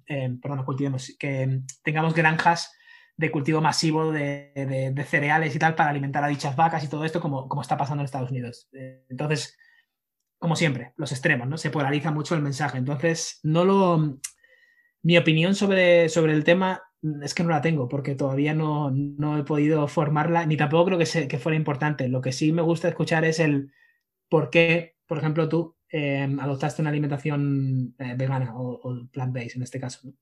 [0.07, 2.73] eh, perdón, cultivemos, que tengamos granjas
[3.15, 7.05] de cultivo masivo de, de, cereales y tal para alimentar a dichas vacas y todo
[7.05, 8.67] esto como, como está pasando en Estados Unidos.
[9.07, 9.55] Entonces,
[10.39, 11.59] como siempre, los extremos, ¿no?
[11.59, 12.79] Se polariza mucho el mensaje.
[12.79, 14.17] Entonces, no lo...
[15.03, 16.81] Mi opinión sobre, sobre el tema
[17.21, 20.97] es que no la tengo porque todavía no, no he podido formarla, ni tampoco creo
[20.97, 22.07] que, se, que, fuera importante.
[22.07, 23.71] Lo que sí me gusta escuchar es el
[24.29, 29.79] por qué, por ejemplo, tú eh, adoptaste una alimentación eh, vegana o, plant-based en este
[29.79, 30.13] caso.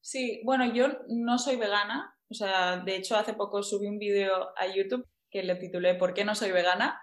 [0.00, 4.50] Sí, bueno, yo no soy vegana, o sea, de hecho hace poco subí un vídeo
[4.58, 7.00] a YouTube que le titulé ¿Por qué no soy vegana?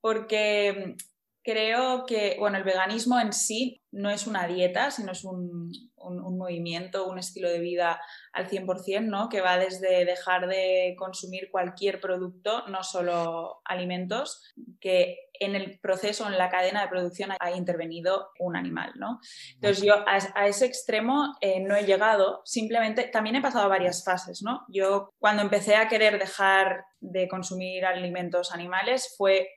[0.00, 0.96] Porque
[1.42, 6.24] creo que, bueno, el veganismo en sí no es una dieta, sino es un, un,
[6.24, 8.00] un, movimiento, un estilo de vida
[8.32, 9.28] al 100%, ¿no?
[9.28, 14.42] Que va desde dejar de consumir cualquier producto, no solo alimentos,
[14.80, 19.18] que en el proceso, en la cadena de producción ha intervenido un animal, ¿no?
[19.54, 24.04] Entonces yo a, a ese extremo eh, no he llegado, simplemente también he pasado varias
[24.04, 24.64] fases, ¿no?
[24.68, 29.48] Yo cuando empecé a querer dejar de consumir alimentos animales fue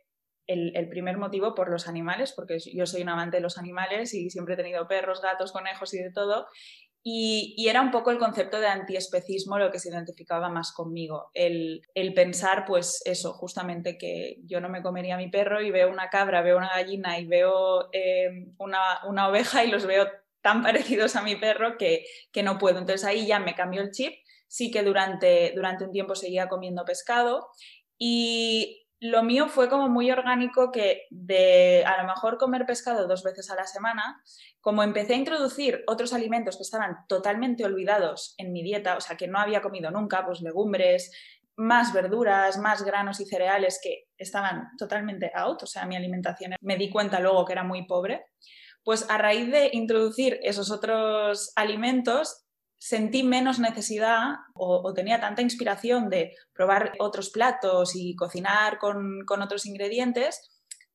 [0.47, 4.29] el, primer motivo por los animales, porque yo soy un amante de los animales y
[4.29, 6.47] siempre he tenido perros, gatos, conejos y de todo.
[7.07, 11.29] Y, era un poco el concepto de antiespecismo lo que se identificaba más conmigo.
[11.33, 15.69] El, el, pensar, pues eso, justamente que yo no me comería a mi perro y
[15.69, 20.07] veo una cabra, veo una gallina y veo eh, una, una oveja y los veo
[20.41, 22.79] tan parecidos a mi perro que, que no puedo.
[22.79, 24.13] Entonces ahí ya me cambió el chip.
[24.47, 27.49] Sí que durante, durante un tiempo seguía comiendo pescado
[27.97, 33.23] y lo mío fue como muy orgánico que de a lo mejor comer pescado dos
[33.23, 34.21] veces a la semana,
[34.61, 39.17] como empecé a introducir otros alimentos que estaban totalmente olvidados en mi dieta, o sea,
[39.17, 41.11] que no había comido nunca, pues legumbres,
[41.57, 46.77] más verduras, más granos y cereales que estaban totalmente out, o sea, mi alimentación me
[46.77, 48.25] di cuenta luego que era muy pobre,
[48.83, 52.44] pues a raíz de introducir esos otros alimentos
[52.77, 59.65] sentí menos necesidad o, tenía tanta inspiración de probar otros platos y cocinar con, otros
[59.65, 60.51] ingredientes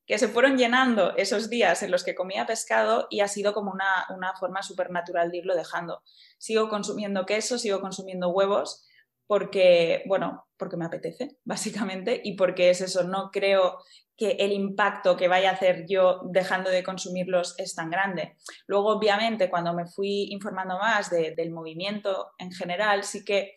[0.06, 3.70] que se fueron llenando esos días en los que comía pescado y ha sido como
[3.70, 6.02] una, una forma súper natural de irlo dejando.
[6.38, 8.84] Sigo consumiendo queso, sigo consumiendo huevos
[9.30, 13.78] porque, bueno, porque me apetece, básicamente, y porque es eso, no creo
[14.16, 18.34] que el impacto que vaya a hacer yo dejando de consumirlos es tan grande.
[18.66, 23.54] Luego, obviamente, cuando me fui informando más del movimiento en general, sí que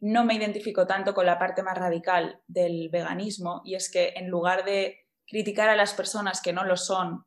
[0.00, 4.28] no me identifico tanto con la parte más radical del veganismo y es que en
[4.28, 7.24] lugar de criticar a las personas que no lo son,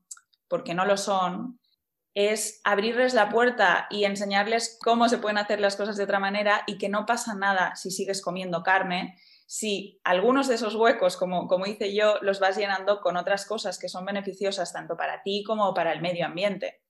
[0.48, 1.60] porque no lo son,
[2.14, 6.64] es abrirles la puerta y enseñarles cómo se pueden hacer las cosas de otra manera
[6.68, 9.16] y que no pasa nada si sigues comiendo carne
[9.52, 13.80] si algunos de esos huecos, como, como hice yo, los vas llenando con otras cosas
[13.80, 16.84] que son beneficiosas tanto para ti como para el medio ambiente.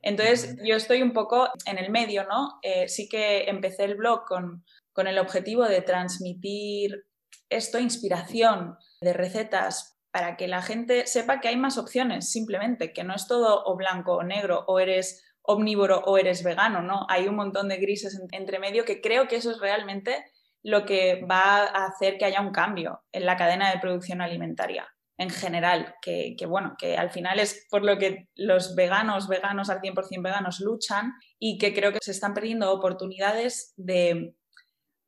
[0.00, 2.60] Entonces, yo estoy un poco en el medio, ¿no?
[2.62, 4.64] Eh, sí que empecé el blog con,
[4.94, 7.04] con el objetivo de transmitir
[7.50, 13.04] esto, inspiración de recetas para que la gente sepa que hay más opciones, simplemente, que
[13.04, 17.06] no es todo o blanco o negro, o eres omnívoro o eres vegano, ¿no?
[17.08, 20.24] Hay un montón de grises entre medio que creo que eso es realmente
[20.64, 24.88] lo que va a hacer que haya un cambio en la cadena de producción alimentaria
[25.18, 29.80] en general, que, bueno, que al final es por lo que los veganos, veganos al
[29.80, 34.34] 100% veganos luchan y que creo que se están perdiendo oportunidades de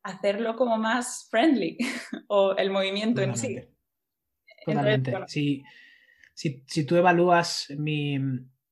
[0.05, 1.79] hacerlo como más friendly
[2.29, 3.61] o el movimiento en sí.
[4.75, 5.15] Totalmente.
[5.29, 5.65] si,
[6.67, 8.19] si, tú evalúas mi,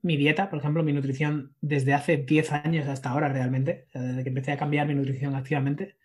[0.02, 4.28] mi, dieta, por ejemplo, mi nutrición desde hace 10 años hasta ahora realmente, desde que
[4.28, 5.96] empecé a cambiar mi nutrición activamente,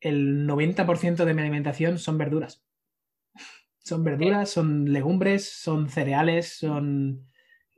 [0.00, 2.62] el 90% de mi alimentación son verduras.
[3.78, 7.26] Son verduras, son legumbres, son cereales, son...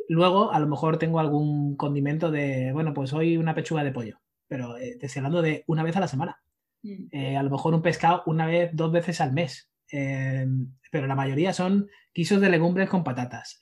[0.09, 4.21] Luego, a lo mejor tengo algún condimento de, bueno, pues hoy una pechuga de pollo,
[4.47, 6.41] pero eh, te estoy hablando de una vez a la semana.
[6.83, 7.07] Mm.
[7.11, 9.69] Eh, a lo mejor un pescado una vez, dos veces al mes.
[9.93, 10.47] Eh,
[10.91, 13.61] pero la mayoría son quisos de legumbres con patatas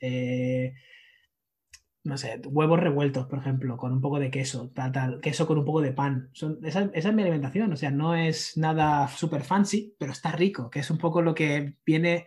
[2.04, 5.64] no sé, huevos revueltos, por ejemplo, con un poco de queso, tal, queso con un
[5.64, 6.28] poco de pan.
[6.34, 10.68] Son, esa, es mi alimentación, o sea, no es nada súper fancy, pero está rico,
[10.68, 12.26] que es un poco lo que viene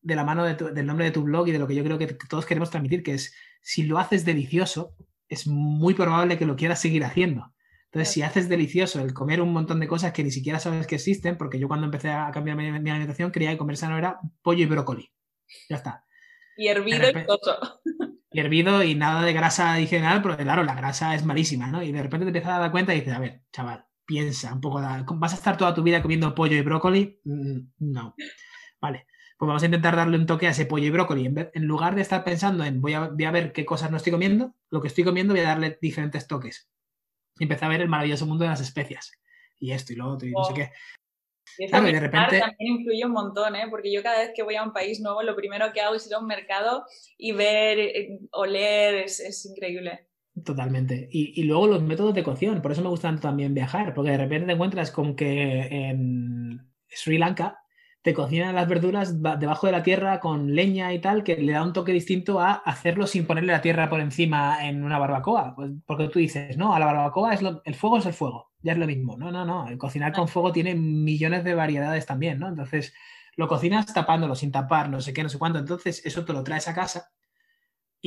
[0.00, 2.06] de la mano del nombre de tu blog y de lo que yo creo que
[2.06, 4.94] todos queremos transmitir, que es, si lo haces delicioso,
[5.28, 7.52] es muy probable que lo quieras seguir haciendo.
[7.96, 10.96] Entonces, si haces delicioso el comer un montón de cosas que ni siquiera sabes que
[10.96, 14.62] existen, porque yo cuando empecé a cambiar mi, alimentación creía que comer sano era pollo
[14.62, 15.10] y brócoli.
[15.70, 16.04] Ya está.
[16.58, 17.80] Y hervido y todo
[18.30, 21.82] hervido y nada de grasa adicional, porque claro, la grasa es malísima, ¿no?
[21.82, 24.60] Y de repente te empiezas a dar cuenta y dices, a ver, chaval, piensa un
[24.60, 24.82] poco,
[25.14, 27.18] ¿vas a estar toda tu vida comiendo pollo y brócoli?
[27.24, 28.14] Mm, no.
[28.78, 29.06] Vale,
[29.38, 31.24] pues vamos a intentar darle un toque a ese pollo y brócoli.
[31.24, 33.96] En, en lugar de estar pensando en voy a, voy a, ver qué cosas no
[33.96, 36.68] estoy comiendo, lo que estoy comiendo voy a darle diferentes toques.
[37.38, 39.12] Y empecé a ver el maravilloso mundo de las especias.
[39.58, 40.70] Y esto y lo otro y no sé qué.
[41.58, 42.38] Y eso de repente...
[42.38, 43.66] también influye un montón, ¿eh?
[43.70, 46.06] porque yo cada vez que voy a un país nuevo, lo primero que hago es
[46.06, 46.84] ir a un mercado
[47.16, 50.08] y ver, eh, oler, es, es increíble.
[50.44, 51.08] Totalmente.
[51.10, 54.10] Y, y, luego los métodos de cocción, por eso me gusta tanto también viajar, porque
[54.10, 57.58] de repente te encuentras con que en Sri Lanka
[58.06, 61.64] te cocinan las verduras debajo de la tierra con leña y tal, que le da
[61.64, 65.56] un toque distinto a hacerlo sin ponerle la tierra por encima en una barbacoa.
[65.56, 68.72] Pues porque tú dices, no, a la barbacoa es el fuego es el fuego ya
[68.72, 69.16] es lo mismo.
[69.16, 69.66] No, no, no.
[69.66, 72.48] El cocinar con fuego tiene millones de variedades también, ¿no?
[72.48, 72.94] Entonces,
[73.36, 75.58] lo cocinas tapándolo, sin tapar, no sé qué, no sé cuánto.
[75.58, 77.10] Entonces, eso te lo traes a casa.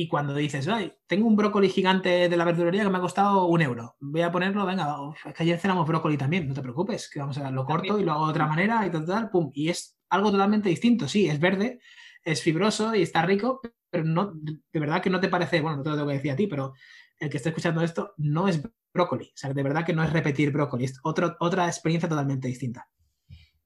[0.00, 3.44] Y cuando dices, ay, tengo un brócoli gigante de la verdulería que me ha costado
[3.44, 4.96] un euro, voy a ponerlo, venga,
[5.26, 8.04] es que ayer cenamos brócoli también, no te preocupes, que vamos a lo corto y
[8.04, 9.50] lo hago de otra manera y tal, pum.
[9.52, 11.80] Y es algo totalmente distinto, sí, es verde,
[12.24, 15.82] es fibroso y está rico, pero no, de verdad que no te parece, bueno, no
[15.82, 16.72] te lo tengo que decir a ti, pero
[17.18, 18.62] el que esté escuchando esto no es
[18.94, 19.26] brócoli.
[19.26, 22.88] O sea, de verdad que no es repetir brócoli, es otra experiencia totalmente distinta.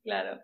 [0.03, 0.41] Claro,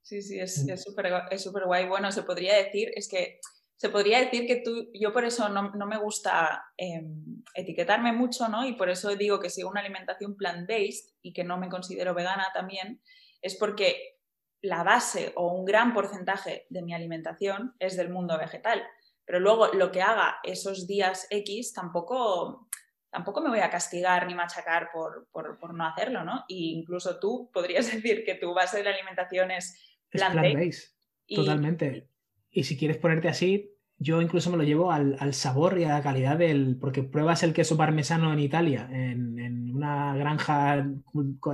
[0.00, 0.78] sí, sí, es mm.
[0.78, 1.86] súper es guay.
[1.86, 3.40] Bueno, se podría decir, es que
[3.76, 8.66] se podría decir que tú, yo por eso no, me gusta em, etiquetarme mucho, ¿no?
[8.66, 12.46] Y por eso digo que sigo una alimentación plant-based y que no me considero vegana
[12.54, 13.00] también,
[13.42, 14.18] es porque
[14.62, 18.82] la base o un gran porcentaje de mi alimentación es del mundo vegetal.
[19.26, 22.68] Pero luego lo que haga esos días X tampoco
[23.10, 25.28] tampoco me voy a castigar ni machacar por,
[25.72, 26.44] no hacerlo, ¿no?
[26.48, 29.78] E incluso tú podrías decir que tu base de la alimentación es
[30.10, 30.92] plant-based.
[31.28, 32.13] Totalmente.
[32.54, 36.02] Y si quieres ponerte así, yo incluso me lo llevo al, sabor y a la
[36.02, 36.78] calidad del.
[36.80, 40.86] Porque pruebas el queso parmesano en Italia, en, una granja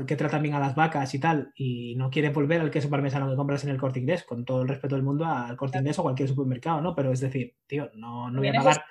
[0.06, 3.30] que trata bien a las vacas y tal, y no quieres volver al queso parmesano
[3.30, 5.98] que compras en el corte inglés, con todo el respeto del mundo al corte inglés
[5.98, 6.94] o cualquier supermercado, ¿no?
[6.94, 8.84] Pero es decir, tío, no, no voy a pagar.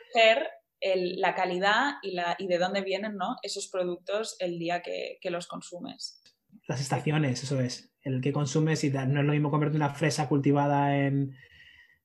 [0.82, 3.36] la calidad y, la, y de dónde vienen ¿no?
[3.44, 6.24] esos productos el día que, que los consumes.
[6.68, 7.94] Las estaciones, eso es.
[8.02, 9.14] El que consumes y tal.
[9.14, 11.36] No es lo mismo comerte una fresa cultivada en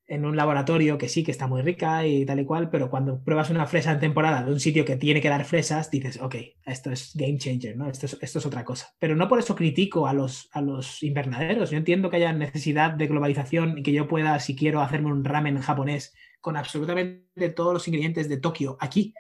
[0.07, 3.23] en un laboratorio que sí, que está muy rica y tal y cual, pero cuando
[3.23, 6.35] pruebas una fresa en temporada de un sitio que tiene que dar fresas, dices, ok,
[6.67, 7.89] esto es game changer, ¿no?
[7.89, 8.95] Esto es, esto es otra cosa.
[8.99, 11.71] Pero no por eso critico a los, a los invernaderos.
[11.71, 15.25] Yo entiendo que haya necesidad de globalización y que yo pueda, si quiero, hacerme un
[15.25, 19.15] ramen japonés con absolutamente todos los ingredientes de Tokio aquí.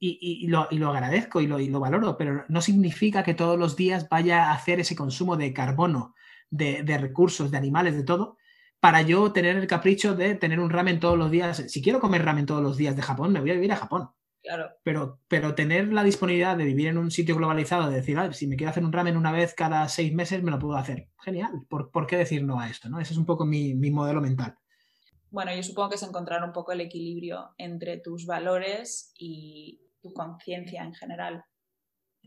[0.00, 4.08] y, lo, agradezco y lo, y lo valoro, pero no significa que todos los días
[4.08, 6.14] vaya a hacer ese consumo de carbono,
[6.48, 8.38] de, de recursos, de animales, de todo,
[8.80, 11.64] para yo tener el capricho de tener un ramen todos los días.
[11.68, 14.10] Si quiero comer ramen todos los días de Japón, me voy a vivir a Japón.
[14.42, 14.70] Claro.
[14.82, 18.56] Pero, pero tener la disponibilidad de vivir en un sitio globalizado, de decir, si me
[18.56, 21.08] quiero hacer un ramen una vez cada seis meses, me lo puedo hacer.
[21.22, 21.66] Genial.
[21.68, 22.88] ¿Por, qué decir no a esto?
[22.88, 22.98] ¿no?
[22.98, 24.56] Ese es un poco mi, modelo mental.
[25.28, 30.12] Bueno, yo supongo que es encontrar un poco el equilibrio entre tus valores y tu
[30.14, 31.44] conciencia en general.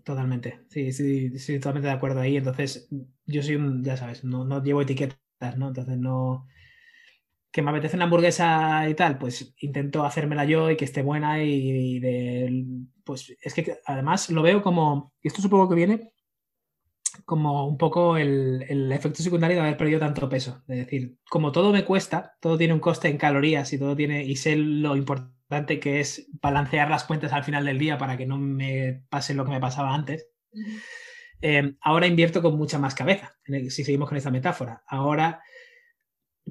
[0.05, 2.37] Totalmente, sí, sí, sí, totalmente de acuerdo ahí.
[2.37, 2.87] Entonces,
[3.25, 4.85] yo soy un, ya sabes, no, no llevo
[5.57, 5.69] ¿no?
[5.69, 6.47] Entonces no...
[7.51, 11.43] Que me apetece una hamburguesa y tal, pues intento hacérmela yo y que esté buena
[11.43, 12.89] y.
[13.03, 15.13] Pues es que además lo veo como...
[15.21, 16.13] Y esto supongo que viene
[17.25, 20.63] como un poco el, efecto secundario de haber perdido tanto peso.
[20.67, 24.23] Es decir, como todo me cuesta, todo tiene un coste en calorías y todo tiene,
[24.23, 28.25] y sé lo importante que es balancear las cuentas al final del día para que
[28.25, 30.27] no me pase lo que me pasaba antes.
[31.45, 34.81] Em, ahora invierto con mucha más cabeza, si seguimos con esta metáfora.
[34.87, 35.43] Ahora,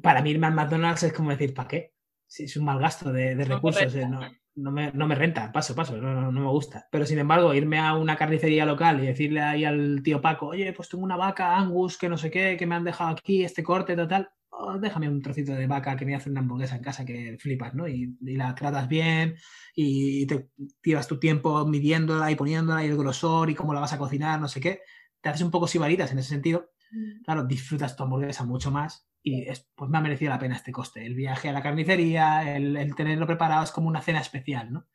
[0.02, 1.94] para mí irme al McDonald's es como decir, ¿para qué?
[2.26, 4.06] Si es un mal gasto de, recursos, eh,
[4.54, 6.88] no, me, renta, paso, paso, no, me gusta.
[6.92, 10.70] Pero sin embargo, irme a una carnicería local y decirle ahí al tío Paco, oye,
[10.74, 13.62] pues tengo una vaca Angus que no sé qué, que me han dejado aquí, este
[13.62, 17.04] corte total, oh, déjame un trocito de vaca que me hace una hamburguesa en casa
[17.04, 17.88] que flipas, ¿no?
[17.88, 19.36] Y, y, la tratas bien
[19.74, 20.50] y te
[20.80, 24.40] tiras tu tiempo midiéndola y poniéndola y el grosor y cómo la vas a cocinar,
[24.40, 24.80] no sé qué.
[25.20, 26.70] Te haces un poco sibaritas en ese sentido.
[26.90, 27.22] Mm.
[27.24, 30.72] Claro, disfrutas tu hamburguesa mucho más y es, pues me ha merecido la pena este
[30.72, 31.06] coste.
[31.06, 34.86] El viaje a la carnicería, el, tenerlo preparado es como una cena especial, ¿no?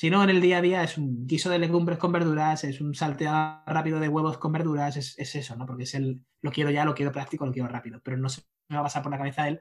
[0.00, 2.80] Si no, en el día a día es un guiso de legumbres con verduras, es
[2.80, 5.66] un salteado rápido de huevos con verduras, es, es, eso, ¿no?
[5.66, 8.40] Porque es el, lo quiero ya, lo quiero práctico, lo quiero rápido, pero no se
[8.68, 9.60] me va a pasar por la cabeza él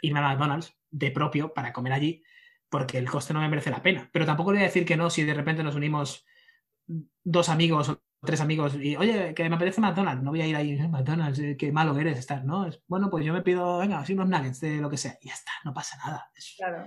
[0.00, 2.22] irme a McDonald's de propio para comer allí,
[2.68, 4.08] porque el coste no me merece la pena.
[4.12, 6.24] Pero tampoco le voy a decir que no si de repente nos unimos
[7.24, 10.54] dos amigos o tres amigos y, oye, que me apetece McDonald's, no voy a ir
[10.54, 12.68] ahí, eh, McDonald's, eh, qué malo eres estar, ¿no?
[12.68, 15.30] Es, bueno, pues yo me pido, venga, así unos nuggets de lo que sea, y
[15.30, 16.30] ya está, no pasa nada.
[16.56, 16.84] claro,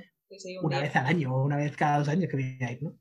[0.61, 2.97] una vez al año o una vez cada dos años que ir, ¿no?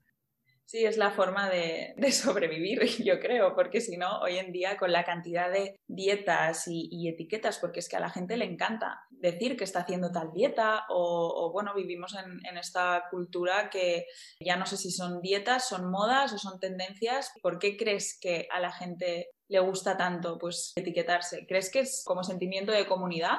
[0.67, 4.91] Sí, es la forma de, sobrevivir, yo creo, porque si no, hoy en día con
[4.91, 9.55] la cantidad de dietas y, etiquetas, porque es que a la gente le encanta decir
[9.55, 14.07] que está haciendo tal dieta o, bueno, vivimos en, esta cultura que
[14.41, 17.31] ya no sé si son dietas, son modas o son tendencias.
[17.41, 21.45] ¿Por qué crees que a la gente le gusta tanto pues etiquetarse?
[21.47, 23.37] ¿Crees que es como sentimiento de comunidad?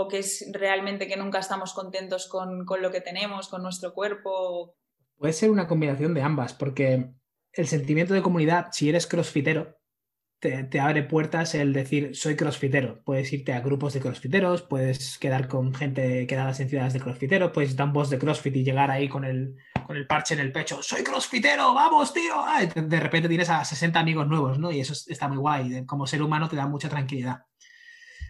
[0.00, 3.92] ¿O que es realmente que nunca estamos contentos con, con lo que tenemos, con nuestro
[3.92, 4.76] cuerpo?
[5.16, 7.10] Puede ser una combinación de ambas, porque
[7.52, 9.76] el sentimiento de comunidad, si eres crossfitero,
[10.38, 13.02] te, abre puertas el decir soy crossfitero.
[13.02, 17.50] Puedes irte a grupos de crossfiteros, puedes quedar con gente quedadas en ciudades de crossfiteros,
[17.50, 20.40] puedes dar un boss de crossfit y llegar ahí con el, con el parche en
[20.40, 22.36] el pecho, soy crossfitero, vamos, tío.
[22.72, 24.70] de repente tienes a 60 amigos nuevos, ¿no?
[24.70, 25.84] Y eso está muy guay.
[25.86, 27.42] Como ser humano te da mucha tranquilidad.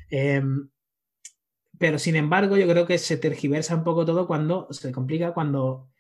[0.09, 0.71] Em,
[1.79, 5.91] pero sin embargo, yo creo que se tergiversa un poco todo cuando se complica cuando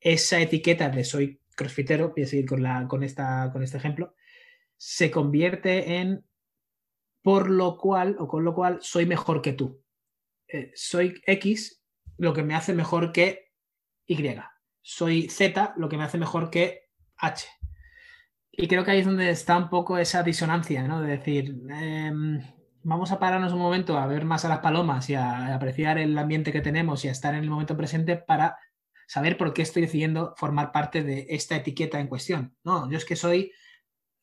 [0.00, 4.14] esa etiqueta de soy crossfitero, voy a seguir con, la, con, esta, con este ejemplo,
[4.76, 6.24] se convierte en
[7.22, 9.82] por lo cual o con lo cual soy mejor que tú.
[10.46, 11.82] Eh, soy X,
[12.16, 13.52] lo que me hace mejor que
[14.06, 14.16] Y.
[14.80, 17.46] Soy Z, lo que me hace mejor que H.
[18.52, 21.02] Y creo que ahí es donde está un poco esa disonancia, ¿no?
[21.02, 22.40] De decir, em,
[22.82, 26.16] vamos a pararnos un momento a ver más a las palomas y a apreciar el
[26.16, 28.58] ambiente que tenemos y a estar en el momento presente para
[29.06, 32.56] saber por qué estoy decidiendo formar parte de esta etiqueta en cuestión.
[32.62, 33.52] No, yo es que soy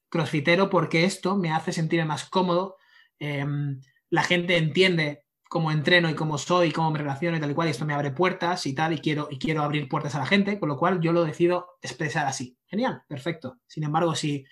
[0.10, 2.78] crossfitero porque esto me hace sentir más cómodo.
[3.20, 7.54] Em, la gente entiende cómo entreno y cómo soy, cómo me relaciono y tal y
[7.54, 10.20] cual, y esto me abre puertas y tal, y quiero, y quiero abrir puertas a
[10.20, 12.58] la gente, con lo cual yo lo decido expresar así.
[12.66, 13.60] Genial, perfecto.
[13.68, 14.46] Sin embargo, si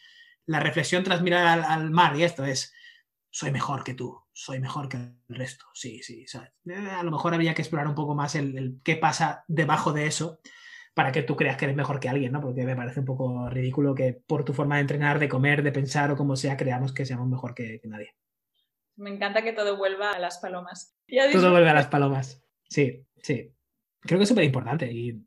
[0.46, 2.74] la reflexión tras mirar al, mar y esto es,
[3.36, 6.24] soy mejor que tú, soy mejor que el resto, sí, sí,
[6.66, 10.06] eh, a lo mejor habría que explorar un poco más el, qué pasa debajo de
[10.06, 10.40] eso
[10.94, 12.42] para que tú creas que eres mejor que alguien, ¿no?
[12.42, 15.72] Porque me parece un poco ridículo que por tu forma de entrenar, de comer, de
[15.72, 18.14] pensar o como sea, creamos que seamos mejor que nadie.
[18.96, 20.96] Me encanta que todo vuelva a las palomas.
[21.32, 22.44] todo vuelve a las palomas.
[22.70, 23.52] Sí, sí.
[24.02, 24.92] Creo que es súper importante.
[24.92, 25.26] Y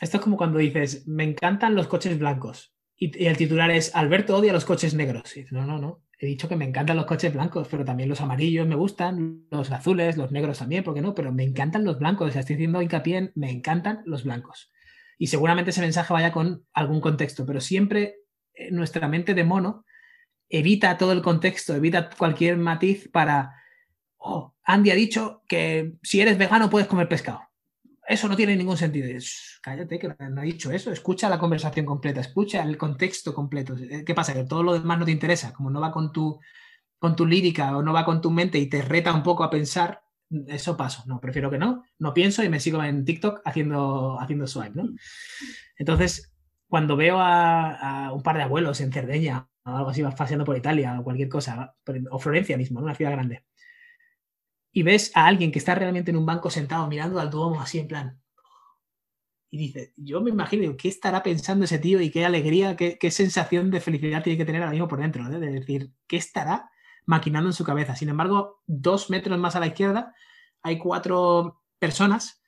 [0.00, 2.72] esto es como cuando dices, me encantan los coches blancos.
[2.96, 5.36] Y, el titular es, Alberto odia los coches negros.
[5.36, 6.04] Y no, no, no.
[6.18, 9.70] He dicho que me encantan los coches blancos, pero también los amarillos me gustan, los
[9.70, 11.14] azules, los negros también, ¿por qué no?
[11.14, 12.28] Pero me encantan los blancos.
[12.28, 14.72] O sea, estoy diciendo hincapié en, me encantan los blancos.
[15.16, 18.16] Y seguramente ese mensaje vaya con algún contexto, pero siempre
[18.70, 19.84] nuestra mente de mono
[20.48, 23.54] evita todo el contexto, evita cualquier matiz para,
[24.16, 27.47] oh, Andy ha dicho que si eres vegano puedes comer pescado.
[28.08, 29.06] Eso no tiene ningún sentido.
[29.60, 30.90] cállate, que no ha dicho eso.
[30.90, 33.76] Escucha la conversación completa, escucha el contexto completo.
[34.06, 34.32] ¿Qué pasa?
[34.32, 35.52] Que todo lo demás no te interesa.
[35.52, 36.40] Como no va con tu,
[36.98, 39.50] con tu lírica o no va con tu mente y te reta un poco a
[39.50, 40.00] pensar,
[40.46, 41.02] eso paso.
[41.06, 41.84] No, prefiero que no.
[41.98, 44.88] No pienso y me sigo en TikTok haciendo, haciendo swipe, ¿no?
[45.76, 46.32] Entonces,
[46.66, 50.56] cuando veo a, un par de abuelos en Cerdeña o algo así, vas paseando por
[50.56, 51.76] Italia o cualquier cosa,
[52.10, 53.44] o Florencia mismo, una ciudad grande,
[54.72, 57.78] y ves a alguien que está realmente en un banco sentado mirando al Duomo así
[57.78, 58.20] en plan,
[59.50, 63.70] y dice, yo me imagino, ¿qué estará pensando ese tío y qué alegría, qué, sensación
[63.70, 65.28] de felicidad tiene que tener ahora mismo por dentro?
[65.28, 66.70] De decir, ¿qué estará
[67.06, 67.96] maquinando en su cabeza?
[67.96, 70.14] Sin embargo, dos metros más a la izquierda
[70.62, 72.42] hay cuatro personas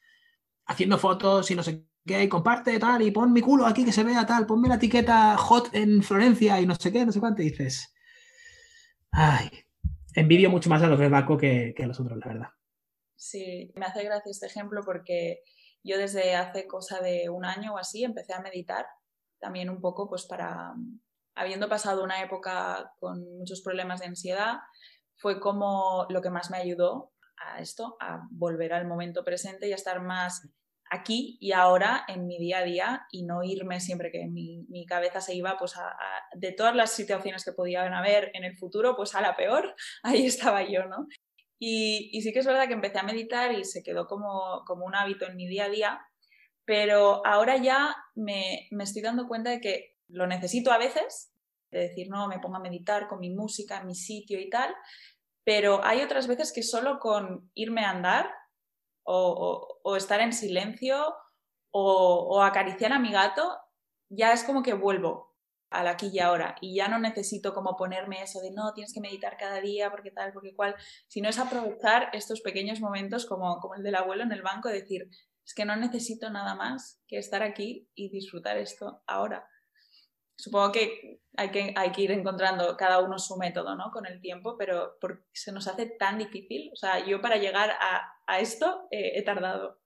[0.66, 4.04] haciendo fotos y no sé que comparte tal y pon mi culo aquí que se
[4.04, 7.42] vea tal, ponme la etiqueta hot en Florencia y no sé qué, no sé cuánto,
[7.42, 7.94] y dices,
[9.12, 9.48] ay,
[10.14, 12.48] envidio mucho más a los de Baco que, a los otros, la verdad.
[13.16, 15.42] Sí, me hace gracia este ejemplo porque
[15.82, 18.86] yo desde hace cosa de un año o así empecé a meditar,
[19.38, 20.74] también un poco pues para,
[21.34, 24.58] habiendo pasado una época con muchos problemas de ansiedad,
[25.16, 29.72] fue como lo que más me ayudó a esto, a volver al momento presente y
[29.72, 30.48] a estar más
[30.90, 35.20] aquí y ahora en mi día a día y no irme siempre que mi, cabeza
[35.20, 35.96] se iba pues a,
[36.34, 40.26] de todas las situaciones que podían haber en el futuro pues a la peor, ahí
[40.26, 41.06] estaba yo, ¿no?
[41.60, 44.84] Y, y sí que es verdad que empecé a meditar y se quedó como, como
[44.84, 46.00] un hábito en mi día a día,
[46.64, 51.32] pero ahora ya me, me estoy dando cuenta de que lo necesito a veces,
[51.70, 54.74] de decir, no, me pongo a meditar con mi música en mi sitio y tal,
[55.44, 58.30] pero hay otras veces que solo con irme a andar
[59.04, 61.14] o, estar en silencio
[61.70, 63.58] o, acariciar a mi gato,
[64.08, 65.36] ya es como que vuelvo
[65.70, 66.56] al aquí y ahora.
[66.60, 70.10] Y ya no necesito como ponerme eso de no, tienes que meditar cada día porque
[70.10, 70.74] tal, porque cual,
[71.06, 75.08] sino es aprovechar estos pequeños momentos como, como el del abuelo en el banco, decir,
[75.44, 79.48] es que no necesito nada más que estar aquí y disfrutar esto ahora
[80.40, 83.90] supongo que hay, que hay que ir encontrando cada uno su método, ¿no?
[83.90, 86.70] Con el tiempo, pero porque se nos hace tan difícil.
[86.72, 89.78] O sea, yo para llegar a, a esto eh, he tardado.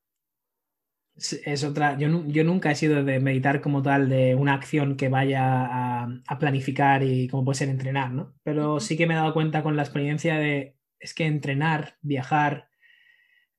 [1.16, 5.08] Es otra, yo, yo, nunca he sido de meditar como tal de una acción que
[5.08, 8.34] vaya a, a, planificar y como puede ser entrenar, ¿no?
[8.42, 12.68] Pero sí que me he dado cuenta con la experiencia de, es que entrenar, viajar,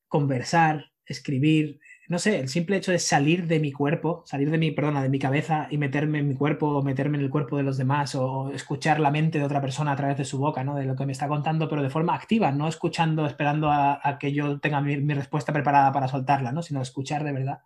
[0.09, 4.71] conversar, escribir, no sé, el simple hecho de salir de mi cuerpo, salir de mi,
[4.71, 7.63] perdona, de mi cabeza y meterme en mi cuerpo o meterme en el cuerpo de
[7.63, 10.75] los demás o escuchar la mente de otra persona a través de su boca, ¿no?
[10.75, 14.31] De lo que me está contando, pero de forma activa, no escuchando, esperando a, que
[14.33, 16.61] yo tenga mi, respuesta preparada para soltarla, ¿no?
[16.61, 17.61] Sino escuchar de verdad.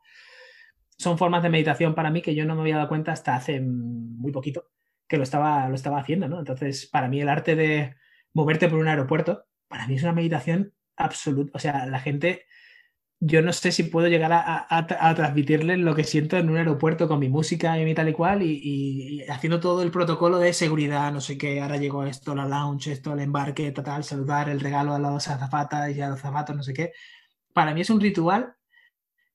[0.98, 3.60] Son formas de meditación para mí que yo no me había dado cuenta hasta hace
[3.60, 4.70] muy poquito
[5.08, 6.40] que lo estaba, lo estaba haciendo, ¿no?
[6.40, 7.96] Entonces, para mí el arte de
[8.34, 11.52] moverte por un aeropuerto, para mí es una meditación absoluta.
[11.56, 12.46] O sea, la gente
[13.22, 17.10] yo no sé si puedo llegar a, a, transmitirles lo que siento en un aeropuerto
[17.10, 21.12] con mi música y mi tal y cual y, haciendo todo el protocolo de seguridad,
[21.12, 24.94] no sé qué, ahora llegó esto, la lounge, esto, el embarque, tal, saludar, el regalo
[24.94, 26.94] a las azafatas y a los zapatos, no sé qué.
[27.54, 28.56] Para mí es un ritual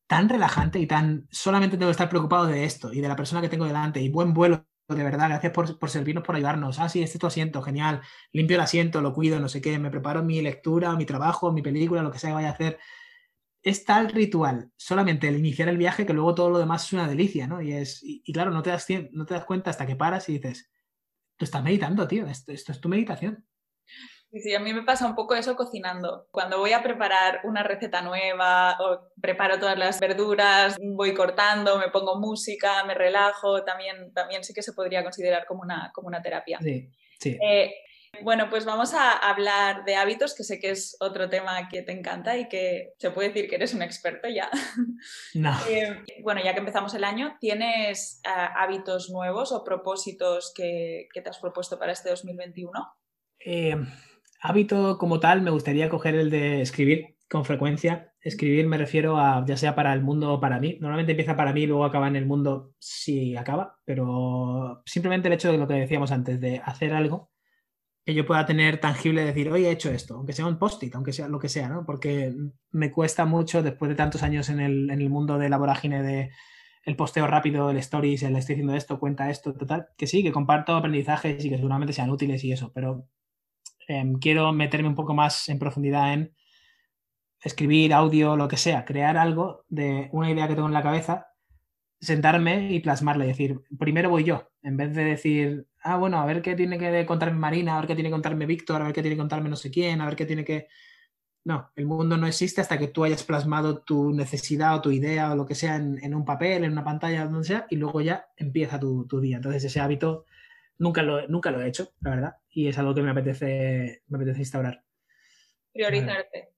[0.07, 3.43] tan relajante y tan solamente tengo que estar preocupado de esto y de la persona
[3.43, 6.79] que tengo delante y buen vuelo de verdad, gracias por, por, servirnos, por ayudarnos.
[6.79, 8.03] Ah, sí, este es tu asiento, genial.
[8.33, 11.63] Limpio el asiento, lo cuido, no sé qué, me preparo mi lectura, mi trabajo, mi
[11.63, 12.79] película, lo que sea que vaya a hacer
[13.65, 17.09] es tal ritual, solamente el iniciar el viaje, que luego todo lo demás es una
[17.09, 17.63] delicia, ¿no?
[17.63, 20.35] Y, es, y, claro, no te, das, no te das cuenta hasta que paras y
[20.35, 20.71] dices,
[21.37, 23.47] tú estás meditando, tío, esto, esto es tu meditación.
[24.31, 26.27] Sí, a mí me pasa un poco eso cocinando.
[26.31, 31.89] Cuando voy a preparar una receta nueva o preparo todas las verduras, voy cortando, me
[31.89, 36.21] pongo música, me relajo, también, también sí que se podría considerar como una, como una
[36.21, 36.59] terapia.
[36.61, 37.39] Sí, sí.
[37.41, 37.73] Eh,
[38.23, 41.93] Bueno, pues vamos a hablar de hábitos, que sé que es otro tema que te
[41.93, 44.51] encanta y que se puede decir que eres un experto ya.
[45.35, 45.53] No.
[45.69, 51.29] Eh, bueno, ya que empezamos el año, ¿tienes eh, hábitos nuevos o propósitos que, te
[51.29, 52.71] has propuesto para este 2021?
[53.45, 53.77] Eh,
[54.41, 58.13] hábito como tal, me gustaría coger el de escribir con frecuencia.
[58.21, 60.79] Escribir me refiero a ya sea para el mundo o para mí.
[60.81, 65.35] Normalmente empieza para mí y luego acaba en el mundo si acaba, pero simplemente el
[65.35, 67.34] hecho de lo que decíamos antes, de hacer algo
[68.05, 71.13] que yo pueda tener tangible, decir, hoy he hecho esto, aunque sea un post-it, aunque
[71.13, 71.87] sea lo que sea, ¿no?
[71.87, 72.35] Porque
[72.71, 76.03] me cuesta mucho, después de tantos años en el, en el mundo de la vorágine
[76.03, 76.31] de
[76.85, 80.33] el posteo rápido, el stories, el estoy haciendo esto, cuenta esto, total, que sí, que
[80.33, 83.09] comparto aprendizajes y que seguramente sean útiles y eso, pero
[83.89, 86.35] em, quiero meterme un poco más en profundidad en
[87.41, 91.29] escribir audio, lo que sea, crear algo de una idea que tengo en la cabeza,
[92.01, 96.25] sentarme y plasmarla y decir, primero voy yo, en vez de decir, ah, bueno, a
[96.25, 98.95] ver qué tiene que contarme Marina, a ver qué tiene que contarme Víctor, a ver
[98.95, 100.69] qué tiene que contarme no sé quién, a ver qué tiene que...
[101.45, 105.31] No, el mundo no existe hasta que tú hayas plasmado tu necesidad o tu idea
[105.31, 108.27] o lo que sea en, un papel, en una pantalla, donde sea, y luego ya
[108.39, 109.37] empieza tu, día.
[109.37, 110.25] Entonces ese hábito
[110.79, 114.17] nunca lo, nunca lo he hecho, la verdad, y es algo que me apetece, me
[114.17, 114.83] apetece instaurar.
[115.75, 116.55] Priorizarte.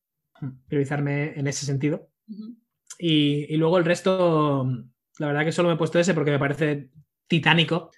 [0.69, 2.09] Priorizarme en ese sentido.
[3.01, 4.65] y, y luego el resto,
[5.19, 6.91] la verdad que solo me he puesto ese porque me parece
[7.29, 7.91] titánico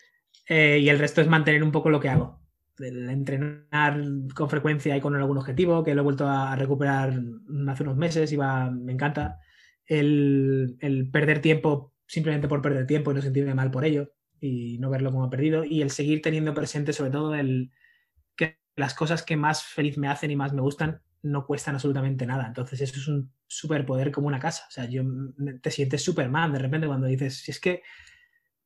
[0.48, 2.40] eh, y el resto es mantener un poco lo que hago.
[2.78, 4.02] El entrenar
[4.34, 7.20] con frecuencia y con algún objetivo, que lo he vuelto a recuperar
[7.68, 9.40] hace unos meses y va, me encanta.
[9.84, 10.76] El,
[11.12, 15.10] perder tiempo simplemente por perder tiempo y no sentirme mal por ello y no verlo
[15.10, 15.64] como perdido.
[15.64, 17.70] Y el seguir teniendo presente sobre todo el
[18.36, 22.26] que las cosas que más feliz me hacen y más me gustan no cuestan absolutamente
[22.26, 22.46] nada.
[22.46, 24.64] Entonces eso es un superpoder como una casa.
[24.68, 25.02] O sea, yo
[25.60, 27.82] te sientes Superman de repente cuando dices, si es que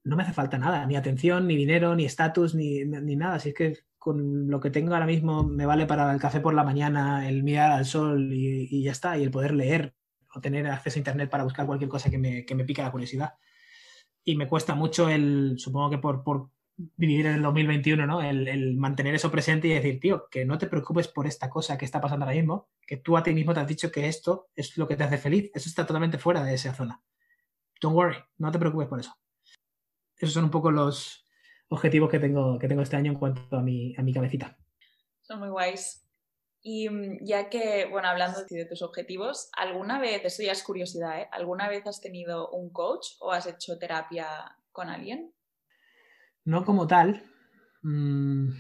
[0.04, 3.38] no me hace falta nada, ni atención, ni dinero, ni estatus, ni, nada.
[3.38, 6.54] Si es que con lo que tengo ahora mismo me vale para el café por
[6.54, 9.94] la mañana, el mirar al sol y, ya está, y el poder leer
[10.34, 12.90] o tener acceso a internet para buscar cualquier cosa que me, que me pique la
[12.90, 13.34] curiosidad.
[14.24, 18.22] Y me cuesta mucho el, supongo que por, por vivir en el 2021, ¿no?
[18.22, 21.78] El, el, mantener eso presente y decir, tío, que no te preocupes por esta cosa
[21.78, 24.48] que está pasando ahora mismo, que tú a ti mismo te has dicho que esto
[24.56, 27.00] es lo que te hace feliz, eso está totalmente fuera de esa zona.
[27.80, 29.12] Don't worry, no te preocupes por eso
[30.22, 31.26] esos son un poco los
[31.68, 34.56] objetivos que tengo, que tengo este año en cuanto a mi, a mi cabecita.
[35.20, 36.08] Son muy guays.
[36.62, 41.20] Y mm, ya que, bueno, hablando de tus objetivos, ¿alguna vez, eso ya es curiosidad,
[41.20, 41.28] ¿eh?
[41.32, 44.28] ¿alguna vez has tenido un coach o has hecho terapia
[44.70, 45.32] con alguien?
[46.44, 47.24] No como tal.
[47.82, 48.50] Mm,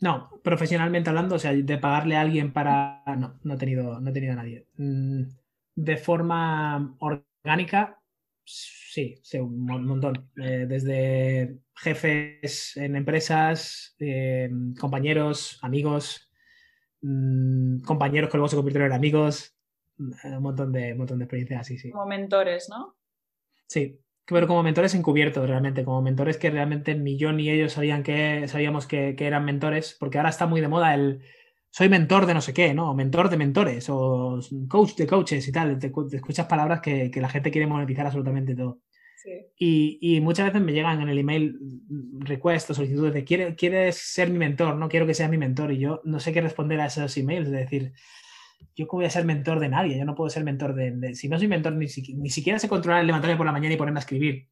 [0.00, 3.04] no, profesionalmente hablando, o sea, de pagarle a alguien para...
[3.16, 4.66] No, no he tenido, no he tenido a nadie.
[4.78, 5.28] Mm,
[5.76, 8.02] de forma orgánica,
[8.44, 10.30] Sí, sí, un montón.
[10.36, 16.30] Eh, desde jefes en empresas, eh, compañeros, amigos,
[17.00, 19.56] mm, compañeros que luego se convirtieron en amigos,
[19.98, 21.90] eh, un montón de, montón de experiencias sí, sí.
[21.90, 22.96] Como mentores, ¿no?
[23.66, 28.02] Sí, pero como mentores encubiertos realmente, como mentores que realmente ni yo ni ellos sabían
[28.02, 31.22] que, sabíamos que eran mentores, porque ahora está muy de moda el
[31.76, 32.94] soy mentor de no sé qué, ¿no?
[32.94, 35.76] Mentor de mentores o coach de coaches y tal.
[35.76, 38.78] Te, escuchas palabras que, la gente quiere monetizar absolutamente todo.
[39.58, 41.58] Y, y, muchas veces me llegan en el email
[42.20, 44.76] requests o solicitudes de ¿quieres ser mi mentor?
[44.76, 45.72] No quiero que seas mi mentor.
[45.72, 47.48] Y yo no sé qué responder a esos emails.
[47.48, 47.92] Es decir,
[48.76, 49.98] yo cómo voy a ser mentor de nadie.
[49.98, 51.16] Yo no puedo ser mentor de...
[51.16, 53.78] si no soy mentor, ni, ni siquiera sé controlar el levantarme por la mañana y
[53.78, 54.48] ponerme a escribir.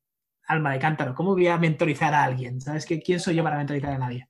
[0.49, 1.15] Alma de cántaro.
[1.15, 2.61] ¿Cómo voy a mentorizar a alguien?
[2.61, 2.85] ¿Sabes?
[2.85, 4.27] ¿Quién soy yo para mentorizar a nadie?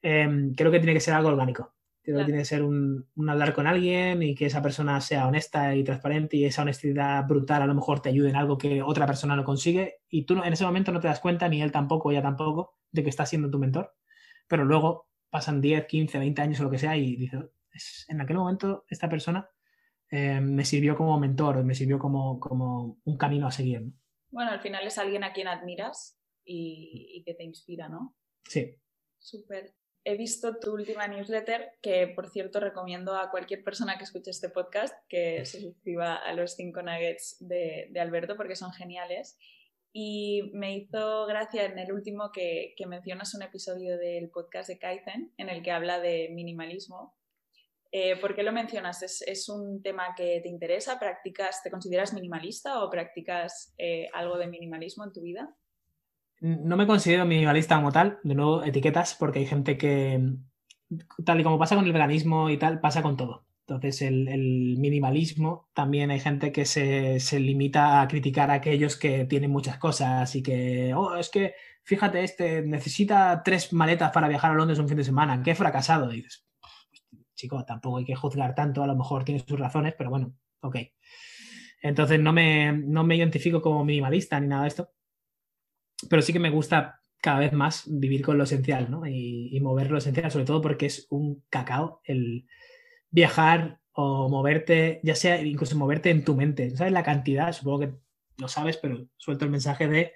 [0.00, 1.74] Em, creo que tiene que ser algo orgánico
[2.16, 6.36] tiene que ser un, hablar con alguien y que esa persona sea honesta y transparente
[6.36, 9.44] y esa honestidad brutal a lo mejor te ayude en algo que otra persona no
[9.44, 12.76] consigue y tú en ese momento no te das cuenta, ni él tampoco, ella tampoco,
[12.90, 13.94] de que está siendo tu mentor.
[14.48, 18.36] Pero luego pasan 10, 15, 20 años o lo que sea y dices, en aquel
[18.36, 19.48] momento esta persona
[20.10, 23.84] eh, me sirvió como mentor, me sirvió como, como un camino a seguir.
[24.30, 28.16] Bueno, al final es alguien a quien admiras y, y que te inspira, ¿no?
[28.44, 28.76] Sí.
[29.18, 34.30] Súper he visto tu última newsletter, que por cierto recomiendo a cualquier persona que escuche
[34.30, 39.38] este podcast que se suscriba a los cinco nuggets de, Alberto porque son geniales.
[39.92, 45.32] Y me hizo gracia en el último que, mencionas un episodio del podcast de Kaizen
[45.36, 47.16] en el que habla de minimalismo.
[47.92, 49.02] Eh, ¿Por qué lo mencionas?
[49.02, 51.00] ¿Es, un tema que te interesa?
[51.00, 55.56] ¿Practicas, te consideras minimalista o practicas eh, algo de minimalismo en tu vida?
[56.40, 60.34] No me considero minimalista como tal, de nuevo etiquetas, porque hay gente que,
[61.24, 63.46] tal y como pasa con el veganismo y tal, pasa con todo.
[63.66, 69.26] Entonces, el, minimalismo, también hay gente que se, se, limita a criticar a aquellos que
[69.26, 74.50] tienen muchas cosas y que, oh, es que, fíjate, este necesita tres maletas para viajar
[74.50, 76.12] a Londres un fin de semana, qué fracasado.
[76.12, 76.44] Y dices,
[77.36, 80.76] chico, tampoco hay que juzgar tanto, a lo mejor tiene sus razones, pero bueno, ok.
[81.82, 84.90] Entonces, no me, no me identifico como minimalista ni nada de esto,
[86.08, 89.06] pero sí que me gusta cada vez más vivir con lo esencial, ¿no?
[89.06, 92.46] Y, mover lo esencial, sobre todo porque es un cacao el
[93.10, 96.74] viajar o moverte, ya sea incluso moverte en tu mente.
[96.76, 97.52] ¿Sabes la cantidad?
[97.52, 97.92] Supongo que
[98.38, 100.14] lo sabes, pero suelto el mensaje de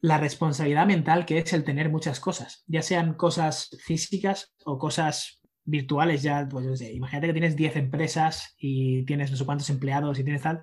[0.00, 5.40] la responsabilidad mental que es el tener muchas cosas, ya sean cosas físicas o cosas
[5.64, 6.22] virtuales.
[6.22, 10.18] Ya, pues no sé, imagínate que tienes 10 empresas y tienes no sé cuántos empleados
[10.18, 10.62] y tienes tal.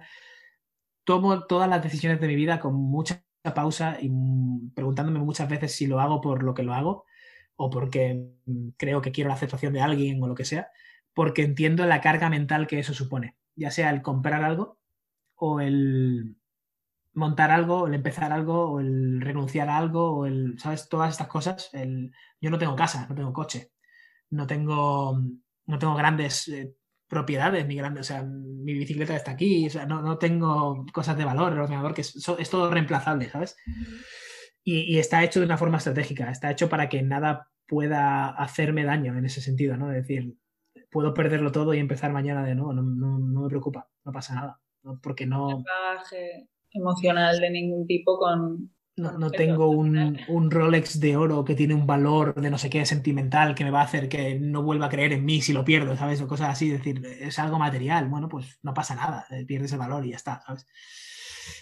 [1.03, 4.12] Tomo todas las decisiones de mi vida con mucha pausa y
[4.76, 7.06] preguntándome muchas veces si lo hago por lo que lo hago
[7.56, 8.24] o porque
[8.78, 10.70] creo que quiero la aceptación de alguien o lo que sea
[11.14, 14.80] porque entiendo la carga mental que eso supone, ya sea el comprar algo
[15.36, 16.38] o el
[17.14, 20.88] montar algo, el empezar algo, o el renunciar a algo, o el, ¿sabes?
[20.88, 21.70] Todas estas cosas.
[21.74, 23.72] El, yo no tengo casa, no tengo coche,
[24.30, 25.20] no tengo,
[25.66, 26.74] no tengo grandes eh,
[27.12, 31.18] propiedades, ni grandes, o sea, mi bicicleta está aquí, o sea, no, no tengo cosas
[31.18, 33.57] de valor, el ordenador, que es, es todo reemplazable, ¿sabes?
[34.64, 38.86] Y, y, está hecho de una forma estratégica, está hecho para que nada pueda hacerme
[38.86, 39.91] daño en ese sentido, ¿no?
[39.91, 40.38] Es decir,
[40.89, 44.34] puedo perderlo todo y empezar mañana de nuevo, no, no, no me preocupa, no pasa
[44.34, 44.62] nada,
[45.03, 45.62] porque no...
[46.72, 48.74] emocional de ningún tipo con...
[48.98, 52.70] No, no tengo un, un, Rolex de oro que tiene un valor de no sé
[52.70, 55.54] qué sentimental que me va a hacer que no vuelva a creer en mí si
[55.54, 56.22] lo pierdo, ¿sabes?
[56.22, 59.72] O cosas así, es decir, es algo material, bueno, pues no pasa nada, eh, pierdes
[59.72, 60.68] el valor y ya está, ¿sabes?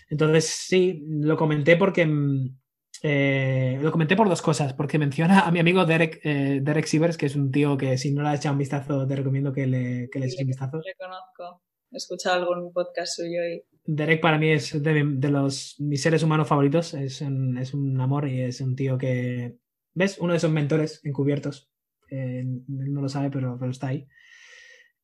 [0.10, 2.58] Entonces, sí, lo comenté porque mm,
[3.02, 7.18] eh, lo comenté por dos cosas, porque menciona a mi amigo Derek, eh, Derek Sivers,
[7.18, 9.68] que es un tío que si no le has echado un vistazo, te recomiendo que
[9.68, 10.78] le, que le eches un vistazo.
[10.78, 11.62] Le conozco,
[11.92, 13.64] he escuchado algún podcast suyo y...
[13.96, 18.28] Derek para mí es de, los mis seres humanos favoritos, es un, es un, amor
[18.28, 19.58] y es un tío que,
[19.94, 20.18] ¿ves?
[20.20, 21.72] Uno de esos mentores encubiertos,
[22.10, 24.08] eh, no lo sabe, pero, pero está ahí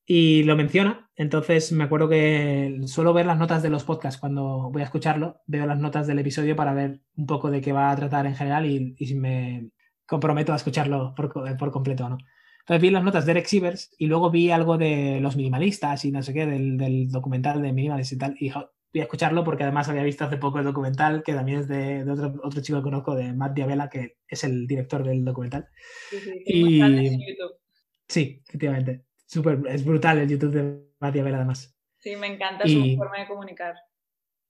[0.06, 1.10] y lo menciona.
[1.16, 5.42] Entonces me acuerdo que suelo ver las notas de los podcasts cuando voy a escucharlo.
[5.48, 8.36] Veo las notas del episodio para ver un poco de qué va a tratar en
[8.36, 9.70] general y, y me
[10.06, 12.18] comprometo a escucharlo por, por completo no.
[12.60, 16.12] Entonces vi las notas de Eric Sivers y luego vi algo de los minimalistas y
[16.12, 18.36] no sé qué, del, del documental de minimalistas y tal.
[18.40, 18.52] Y
[18.96, 22.04] voy a escucharlo porque además había visto hace poco el documental que también es de,
[22.04, 25.68] de otro, otro, chico que conozco, de Matt Diabela, que es el director del documental.
[26.10, 27.36] Sí, sí, y...
[28.08, 29.06] sí efectivamente
[29.68, 31.76] es brutal el YouTube de Matías Vela además.
[31.98, 33.76] Sí, me encanta su forma de comunicar.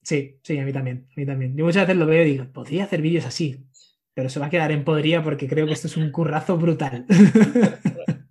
[0.01, 1.55] Sí, sí, a mí también, a mí también.
[1.55, 3.65] Yo muchas veces lo veo y digo, podría hacer vídeos así,
[4.13, 7.05] pero se va a quedar en podría porque creo que esto es un currazo brutal.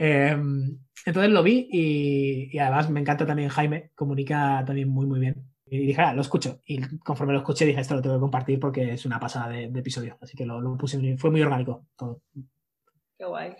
[0.00, 0.78] Em,
[1.08, 5.50] entonces lo vi y, además me encanta también Jaime, comunica también muy, muy bien.
[5.66, 6.60] Y dije, ah, lo escucho.
[6.66, 9.64] Y conforme lo escuché dije, esto lo tengo que compartir porque es una pasada de,
[9.64, 10.16] episodio.
[10.20, 12.22] Así que lo, lo puse, fue muy orgánico todo.
[13.18, 13.54] Qué guay.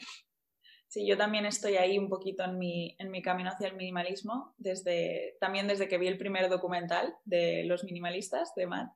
[0.88, 4.54] Sí, yo también estoy ahí un poquito en mi, en mi camino hacia el minimalismo,
[4.56, 8.90] desde, también desde que vi el primer documental de los minimalistas de Matt.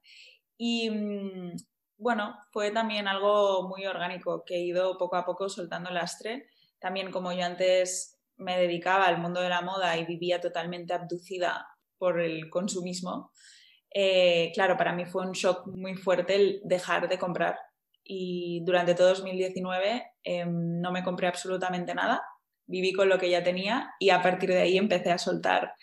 [0.56, 1.56] Y mm,
[1.98, 6.46] bueno, fue también algo muy orgánico que he ido poco a poco soltando lastre.
[6.78, 11.66] También como yo antes me dedicaba al mundo de la moda y vivía totalmente abducida
[11.98, 13.30] por el consumismo,
[13.94, 17.58] eh, claro, para mí fue un shock muy fuerte el dejar de comprar
[18.04, 22.22] y durante todo 2019 em, no me compré absolutamente nada,
[22.66, 25.74] viví con lo que ya tenía y a partir de ahí empecé a soltar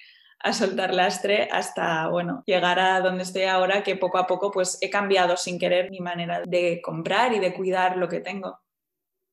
[0.41, 4.78] a soltar lastre hasta bueno llegar a donde estoy ahora que poco a poco pues
[4.82, 8.58] he cambiado sin querer mi manera de comprar y de cuidar lo que tengo.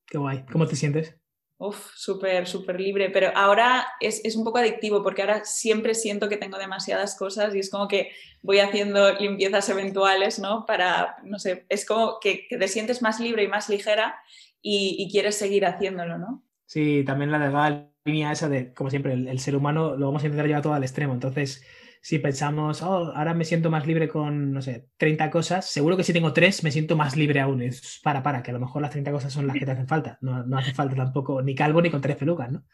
[0.06, 0.44] Qué guay.
[0.46, 1.16] ¿Cómo te sientes?
[1.58, 6.28] Uf, súper, súper libre, pero ahora es, es, un poco adictivo porque ahora siempre siento
[6.28, 8.10] que tengo demasiadas cosas y es como que
[8.42, 10.66] voy haciendo limpiezas eventuales, ¿no?
[10.66, 14.16] Para, no sé, es como que, te sientes más libre y más ligera
[14.60, 16.44] y, quieres seguir haciéndolo, ¿no?
[16.66, 20.06] Sí, también la, de la línea esa de, como siempre, el, el, ser humano lo
[20.06, 21.64] vamos a intentar llevar todo al extremo, entonces
[22.00, 26.04] si pensamos, oh, ahora me siento más libre con, no sé, 30 cosas, seguro que
[26.04, 27.62] si tengo 3 me siento más libre aún.
[27.62, 29.88] Es para, para, que a lo mejor las 30 cosas son las que te hacen
[29.88, 30.18] falta.
[30.20, 32.64] No, no hace falta tampoco ni calvo ni con tres pelucas, ¿no?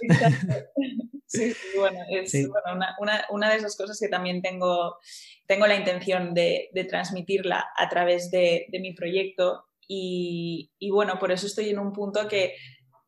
[1.26, 2.46] Sí, sí, bueno, es sí.
[2.46, 4.98] Bueno, una, una, una, de esas cosas que también tengo,
[5.46, 11.18] tengo la intención de, de transmitirla a través de, de mi proyecto y, y, bueno,
[11.18, 12.54] por eso estoy en un punto que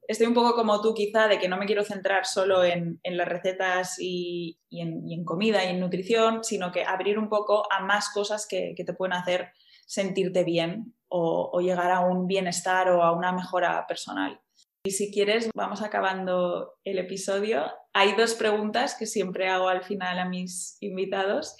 [0.09, 3.29] estoy un poco como tú quizá de que no me quiero centrar solo en, las
[3.29, 8.47] recetas y, en, comida y en nutrición, sino que abrir un poco a más cosas
[8.49, 9.53] que, que te pueden hacer
[9.87, 14.41] sentirte bien o, o, llegar a un bienestar o a una mejora personal.
[14.85, 17.65] Y si quieres, vamos acabando el episodio.
[17.93, 21.57] Hay dos preguntas que siempre hago al final a mis invitados.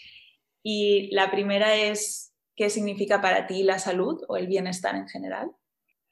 [0.63, 5.51] Y la primera es, ¿qué significa para ti la salud o el bienestar en general?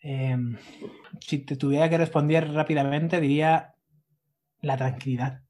[0.06, 0.58] Em,
[1.18, 3.74] si te tuviera que responder rápidamente, diría
[4.60, 5.42] la tranquilidad.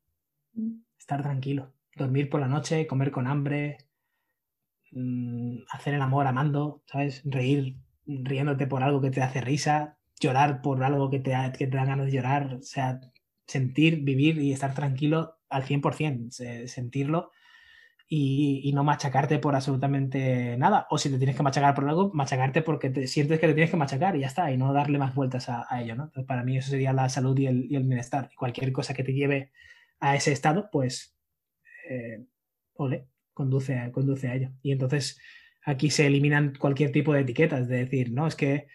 [0.97, 1.75] Estar tranquilo.
[1.97, 3.79] Dormir por la noche, comer con hambre,
[4.93, 7.23] mm, hacer el amor amando, ¿sabes?
[7.25, 11.77] Reír riéndote por algo que te hace risa, llorar por algo que te, que te
[11.77, 13.01] da ganas de llorar, o sea,
[13.49, 16.31] sentir, vivir y estar tranquilo al 100%,
[16.69, 17.33] sentirlo
[18.09, 20.87] y, no machacarte por absolutamente nada.
[20.91, 23.71] O si te tienes que machacar por algo, machacarte porque te sientes que te tienes
[23.71, 26.05] que machacar y ya está, y no darle más vueltas a, ello, ¿no?
[26.05, 28.29] Entonces, para mí eso sería la salud y el, bienestar.
[28.33, 29.53] Y cualquier cosa que te lleve
[30.01, 31.17] a ese estado, pues,
[31.89, 32.25] eh,
[32.75, 34.51] ole, conduce, conduce a ello.
[34.63, 35.19] Y entonces
[35.65, 38.67] aquí se eliminan cualquier tipo de etiquetas, de decir, no, es que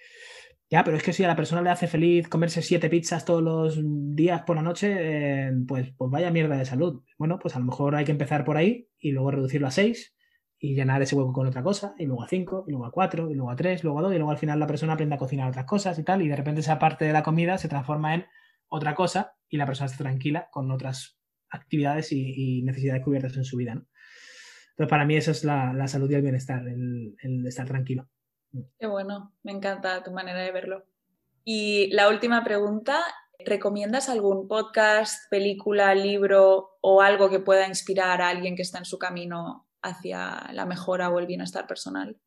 [0.69, 3.41] ya, pero es que si a la persona le hace feliz comerse siete pizzas todos
[3.41, 3.79] los
[4.15, 7.01] días por la noche, eh, pues, pues vaya mierda de salud.
[7.17, 10.15] Bueno, pues a lo mejor hay que empezar por ahí y luego reducirlo a seis
[10.59, 13.31] y llenar ese hueco con otra cosa, y luego a cinco, y luego a cuatro,
[13.31, 15.17] y luego a tres, luego a dos, y luego al final la persona aprende a
[15.17, 18.13] cocinar otras cosas y tal, y de repente esa parte de la comida se transforma
[18.13, 18.25] en
[18.67, 21.17] otra cosa y la persona está tranquila con otras
[21.49, 23.71] actividades y, necesidades cubiertas en su vida.
[23.71, 28.09] Entonces, para mí eso es la, salud y el bienestar, el estar tranquilo.
[28.79, 30.85] Qué bueno, me encanta tu manera de verlo.
[31.43, 32.99] Y la última pregunta,
[33.39, 38.85] ¿recomiendas algún podcast, película, libro o algo que pueda inspirar a alguien que está en
[38.85, 42.17] su camino hacia la mejora o el bienestar personal?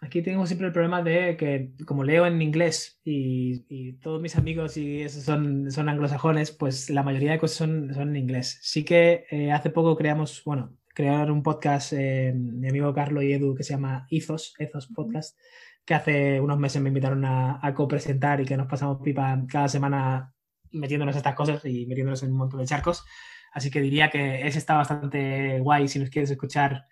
[0.00, 4.76] aquí tengo siempre el problema de que como leo en inglés y, todos mis amigos
[4.76, 8.58] y esos son, son anglosajones, pues la mayoría de cosas son, en inglés.
[8.62, 13.32] Sí que eh, hace poco creamos, bueno, crear un podcast, eh, mi amigo Carlos y
[13.32, 15.38] Edu, que se llama Ethos, Ethos Podcast,
[15.84, 19.68] que hace unos meses me invitaron a, a co-presentar y que nos pasamos pipa cada
[19.68, 20.32] semana
[20.70, 23.04] metiéndonos estas cosas y metiéndonos en un montón de charcos.
[23.52, 26.86] Así que diría que ese está bastante guay si nos quieres escuchar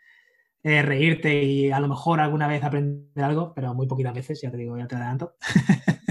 [0.64, 4.50] eh, reírte y a lo mejor alguna vez aprender algo, pero muy poquitas veces, ya
[4.50, 5.34] te digo, ya te adelanto.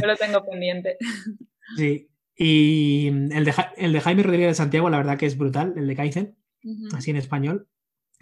[0.02, 0.98] Yo lo tengo pendiente.
[1.78, 2.10] Sí.
[2.36, 5.88] Y el de, el de Jaime Rodríguez de Santiago, la verdad que es brutal, el
[5.88, 6.38] de Kaizen,
[6.94, 7.70] así en español.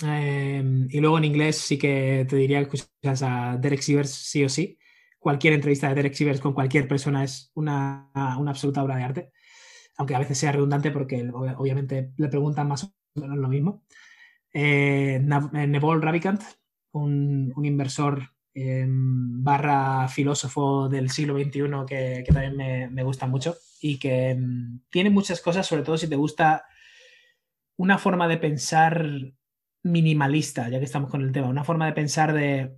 [0.02, 4.44] Em, y luego en inglés sí que te diría que escuchas a Derek Sivers sí
[4.44, 4.78] o sí.
[5.20, 9.32] Cualquier entrevista de Derek Sivers con cualquier persona es una, una absoluta obra de arte,
[9.98, 13.84] aunque a veces sea redundante porque obviamente le preguntan más o menos lo mismo.
[14.54, 16.42] Eh, eh Neville Ravikant,
[16.94, 23.28] un, un inversor em, barra filósofo del siglo XXI que, que también me, me, gusta
[23.28, 26.66] mucho y que em, tiene muchas cosas, sobre todo si te gusta
[27.78, 29.06] una forma de pensar
[29.84, 32.76] minimalista, ya que estamos con el tema, una forma de pensar de,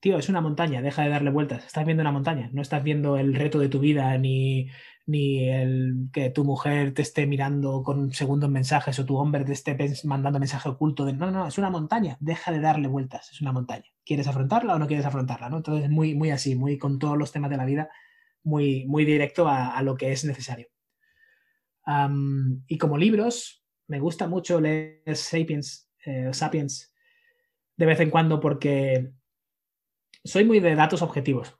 [0.00, 3.16] tío, es una montaña, deja de darle vueltas, estás viendo una montaña, no estás viendo
[3.16, 4.68] el reto de tu vida, ni,
[5.06, 9.52] ni el que tu mujer te esté mirando con segundos mensajes o tu hombre te
[9.52, 13.40] esté mandando mensaje oculto de, no, no, es una montaña, deja de darle vueltas, es
[13.40, 13.84] una montaña.
[14.04, 15.48] ¿Quieres afrontarla o no quieres afrontarla?
[15.48, 15.58] ¿no?
[15.58, 17.88] Entonces, muy, muy así, muy con todos los temas de la vida,
[18.44, 20.68] muy, muy directo a, lo que es necesario.
[22.66, 26.92] y como libros, me gusta mucho leer Sapiens eh, Sapiens
[27.76, 29.12] de vez en cuando porque
[30.24, 31.58] soy muy de datos objetivos.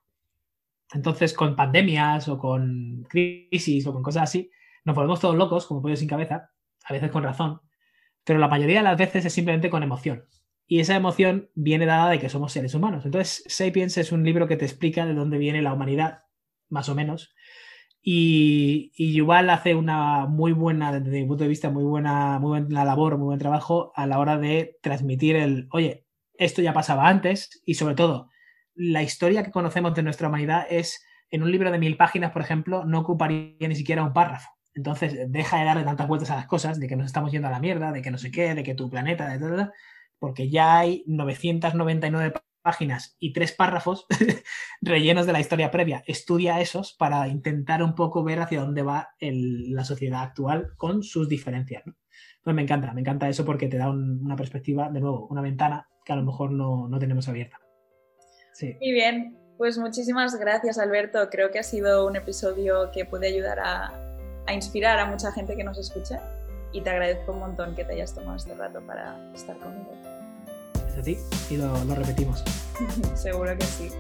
[0.93, 4.51] Entonces, con pandemias o con crisis o con cosas así,
[4.84, 6.51] nos volvemos todos locos, como pollo sin cabeza,
[6.84, 7.61] a veces con razón,
[8.24, 10.26] pero la mayoría de las veces es simplemente con emoción.
[10.66, 13.05] Y esa emoción viene dada de que somos seres humanos.
[13.05, 16.24] Entonces, Sapiens es un libro que te explica de dónde viene la humanidad,
[16.68, 17.34] más o menos,
[18.03, 22.61] y, y, Yuval hace una muy buena, desde mi punto de vista, muy buena, muy
[22.61, 27.09] buena labor, muy buen trabajo a la hora de transmitir el, oye, esto ya pasaba
[27.09, 28.28] antes y sobre todo,
[28.74, 32.42] la historia que conocemos de nuestra humanidad es, en un libro de mil páginas, por
[32.42, 34.50] ejemplo, no ocuparía ni siquiera un párrafo.
[34.74, 37.50] Entonces, deja de darle tantas vueltas a las cosas, de que nos estamos yendo a
[37.50, 39.70] la mierda, de que no sé qué, de que tu planeta, de todo,
[40.18, 42.32] porque ya hay 999
[42.62, 44.06] páginas y tres párrafos
[44.80, 46.02] rellenos de la historia previa.
[46.06, 51.28] Estudia esos para intentar un poco ver hacia dónde va la sociedad actual con sus
[51.28, 51.82] diferencias.
[52.42, 55.88] Pues me encanta, me encanta eso porque te da una perspectiva, de nuevo, una ventana
[56.04, 57.58] que a lo mejor no, tenemos abierta.
[58.60, 61.28] Muy bien, pues muchísimas gracias Alberto.
[61.30, 63.92] Creo que ha sido un episodio que puede ayudar a,
[64.46, 66.18] a inspirar a mucha gente que nos escuche
[66.72, 70.22] y te agradezco un montón que te hayas tomado este rato para estar conmigo
[70.99, 71.18] a ti
[71.51, 72.43] y lo, lo repetimos.
[73.14, 73.90] Seguro que sí.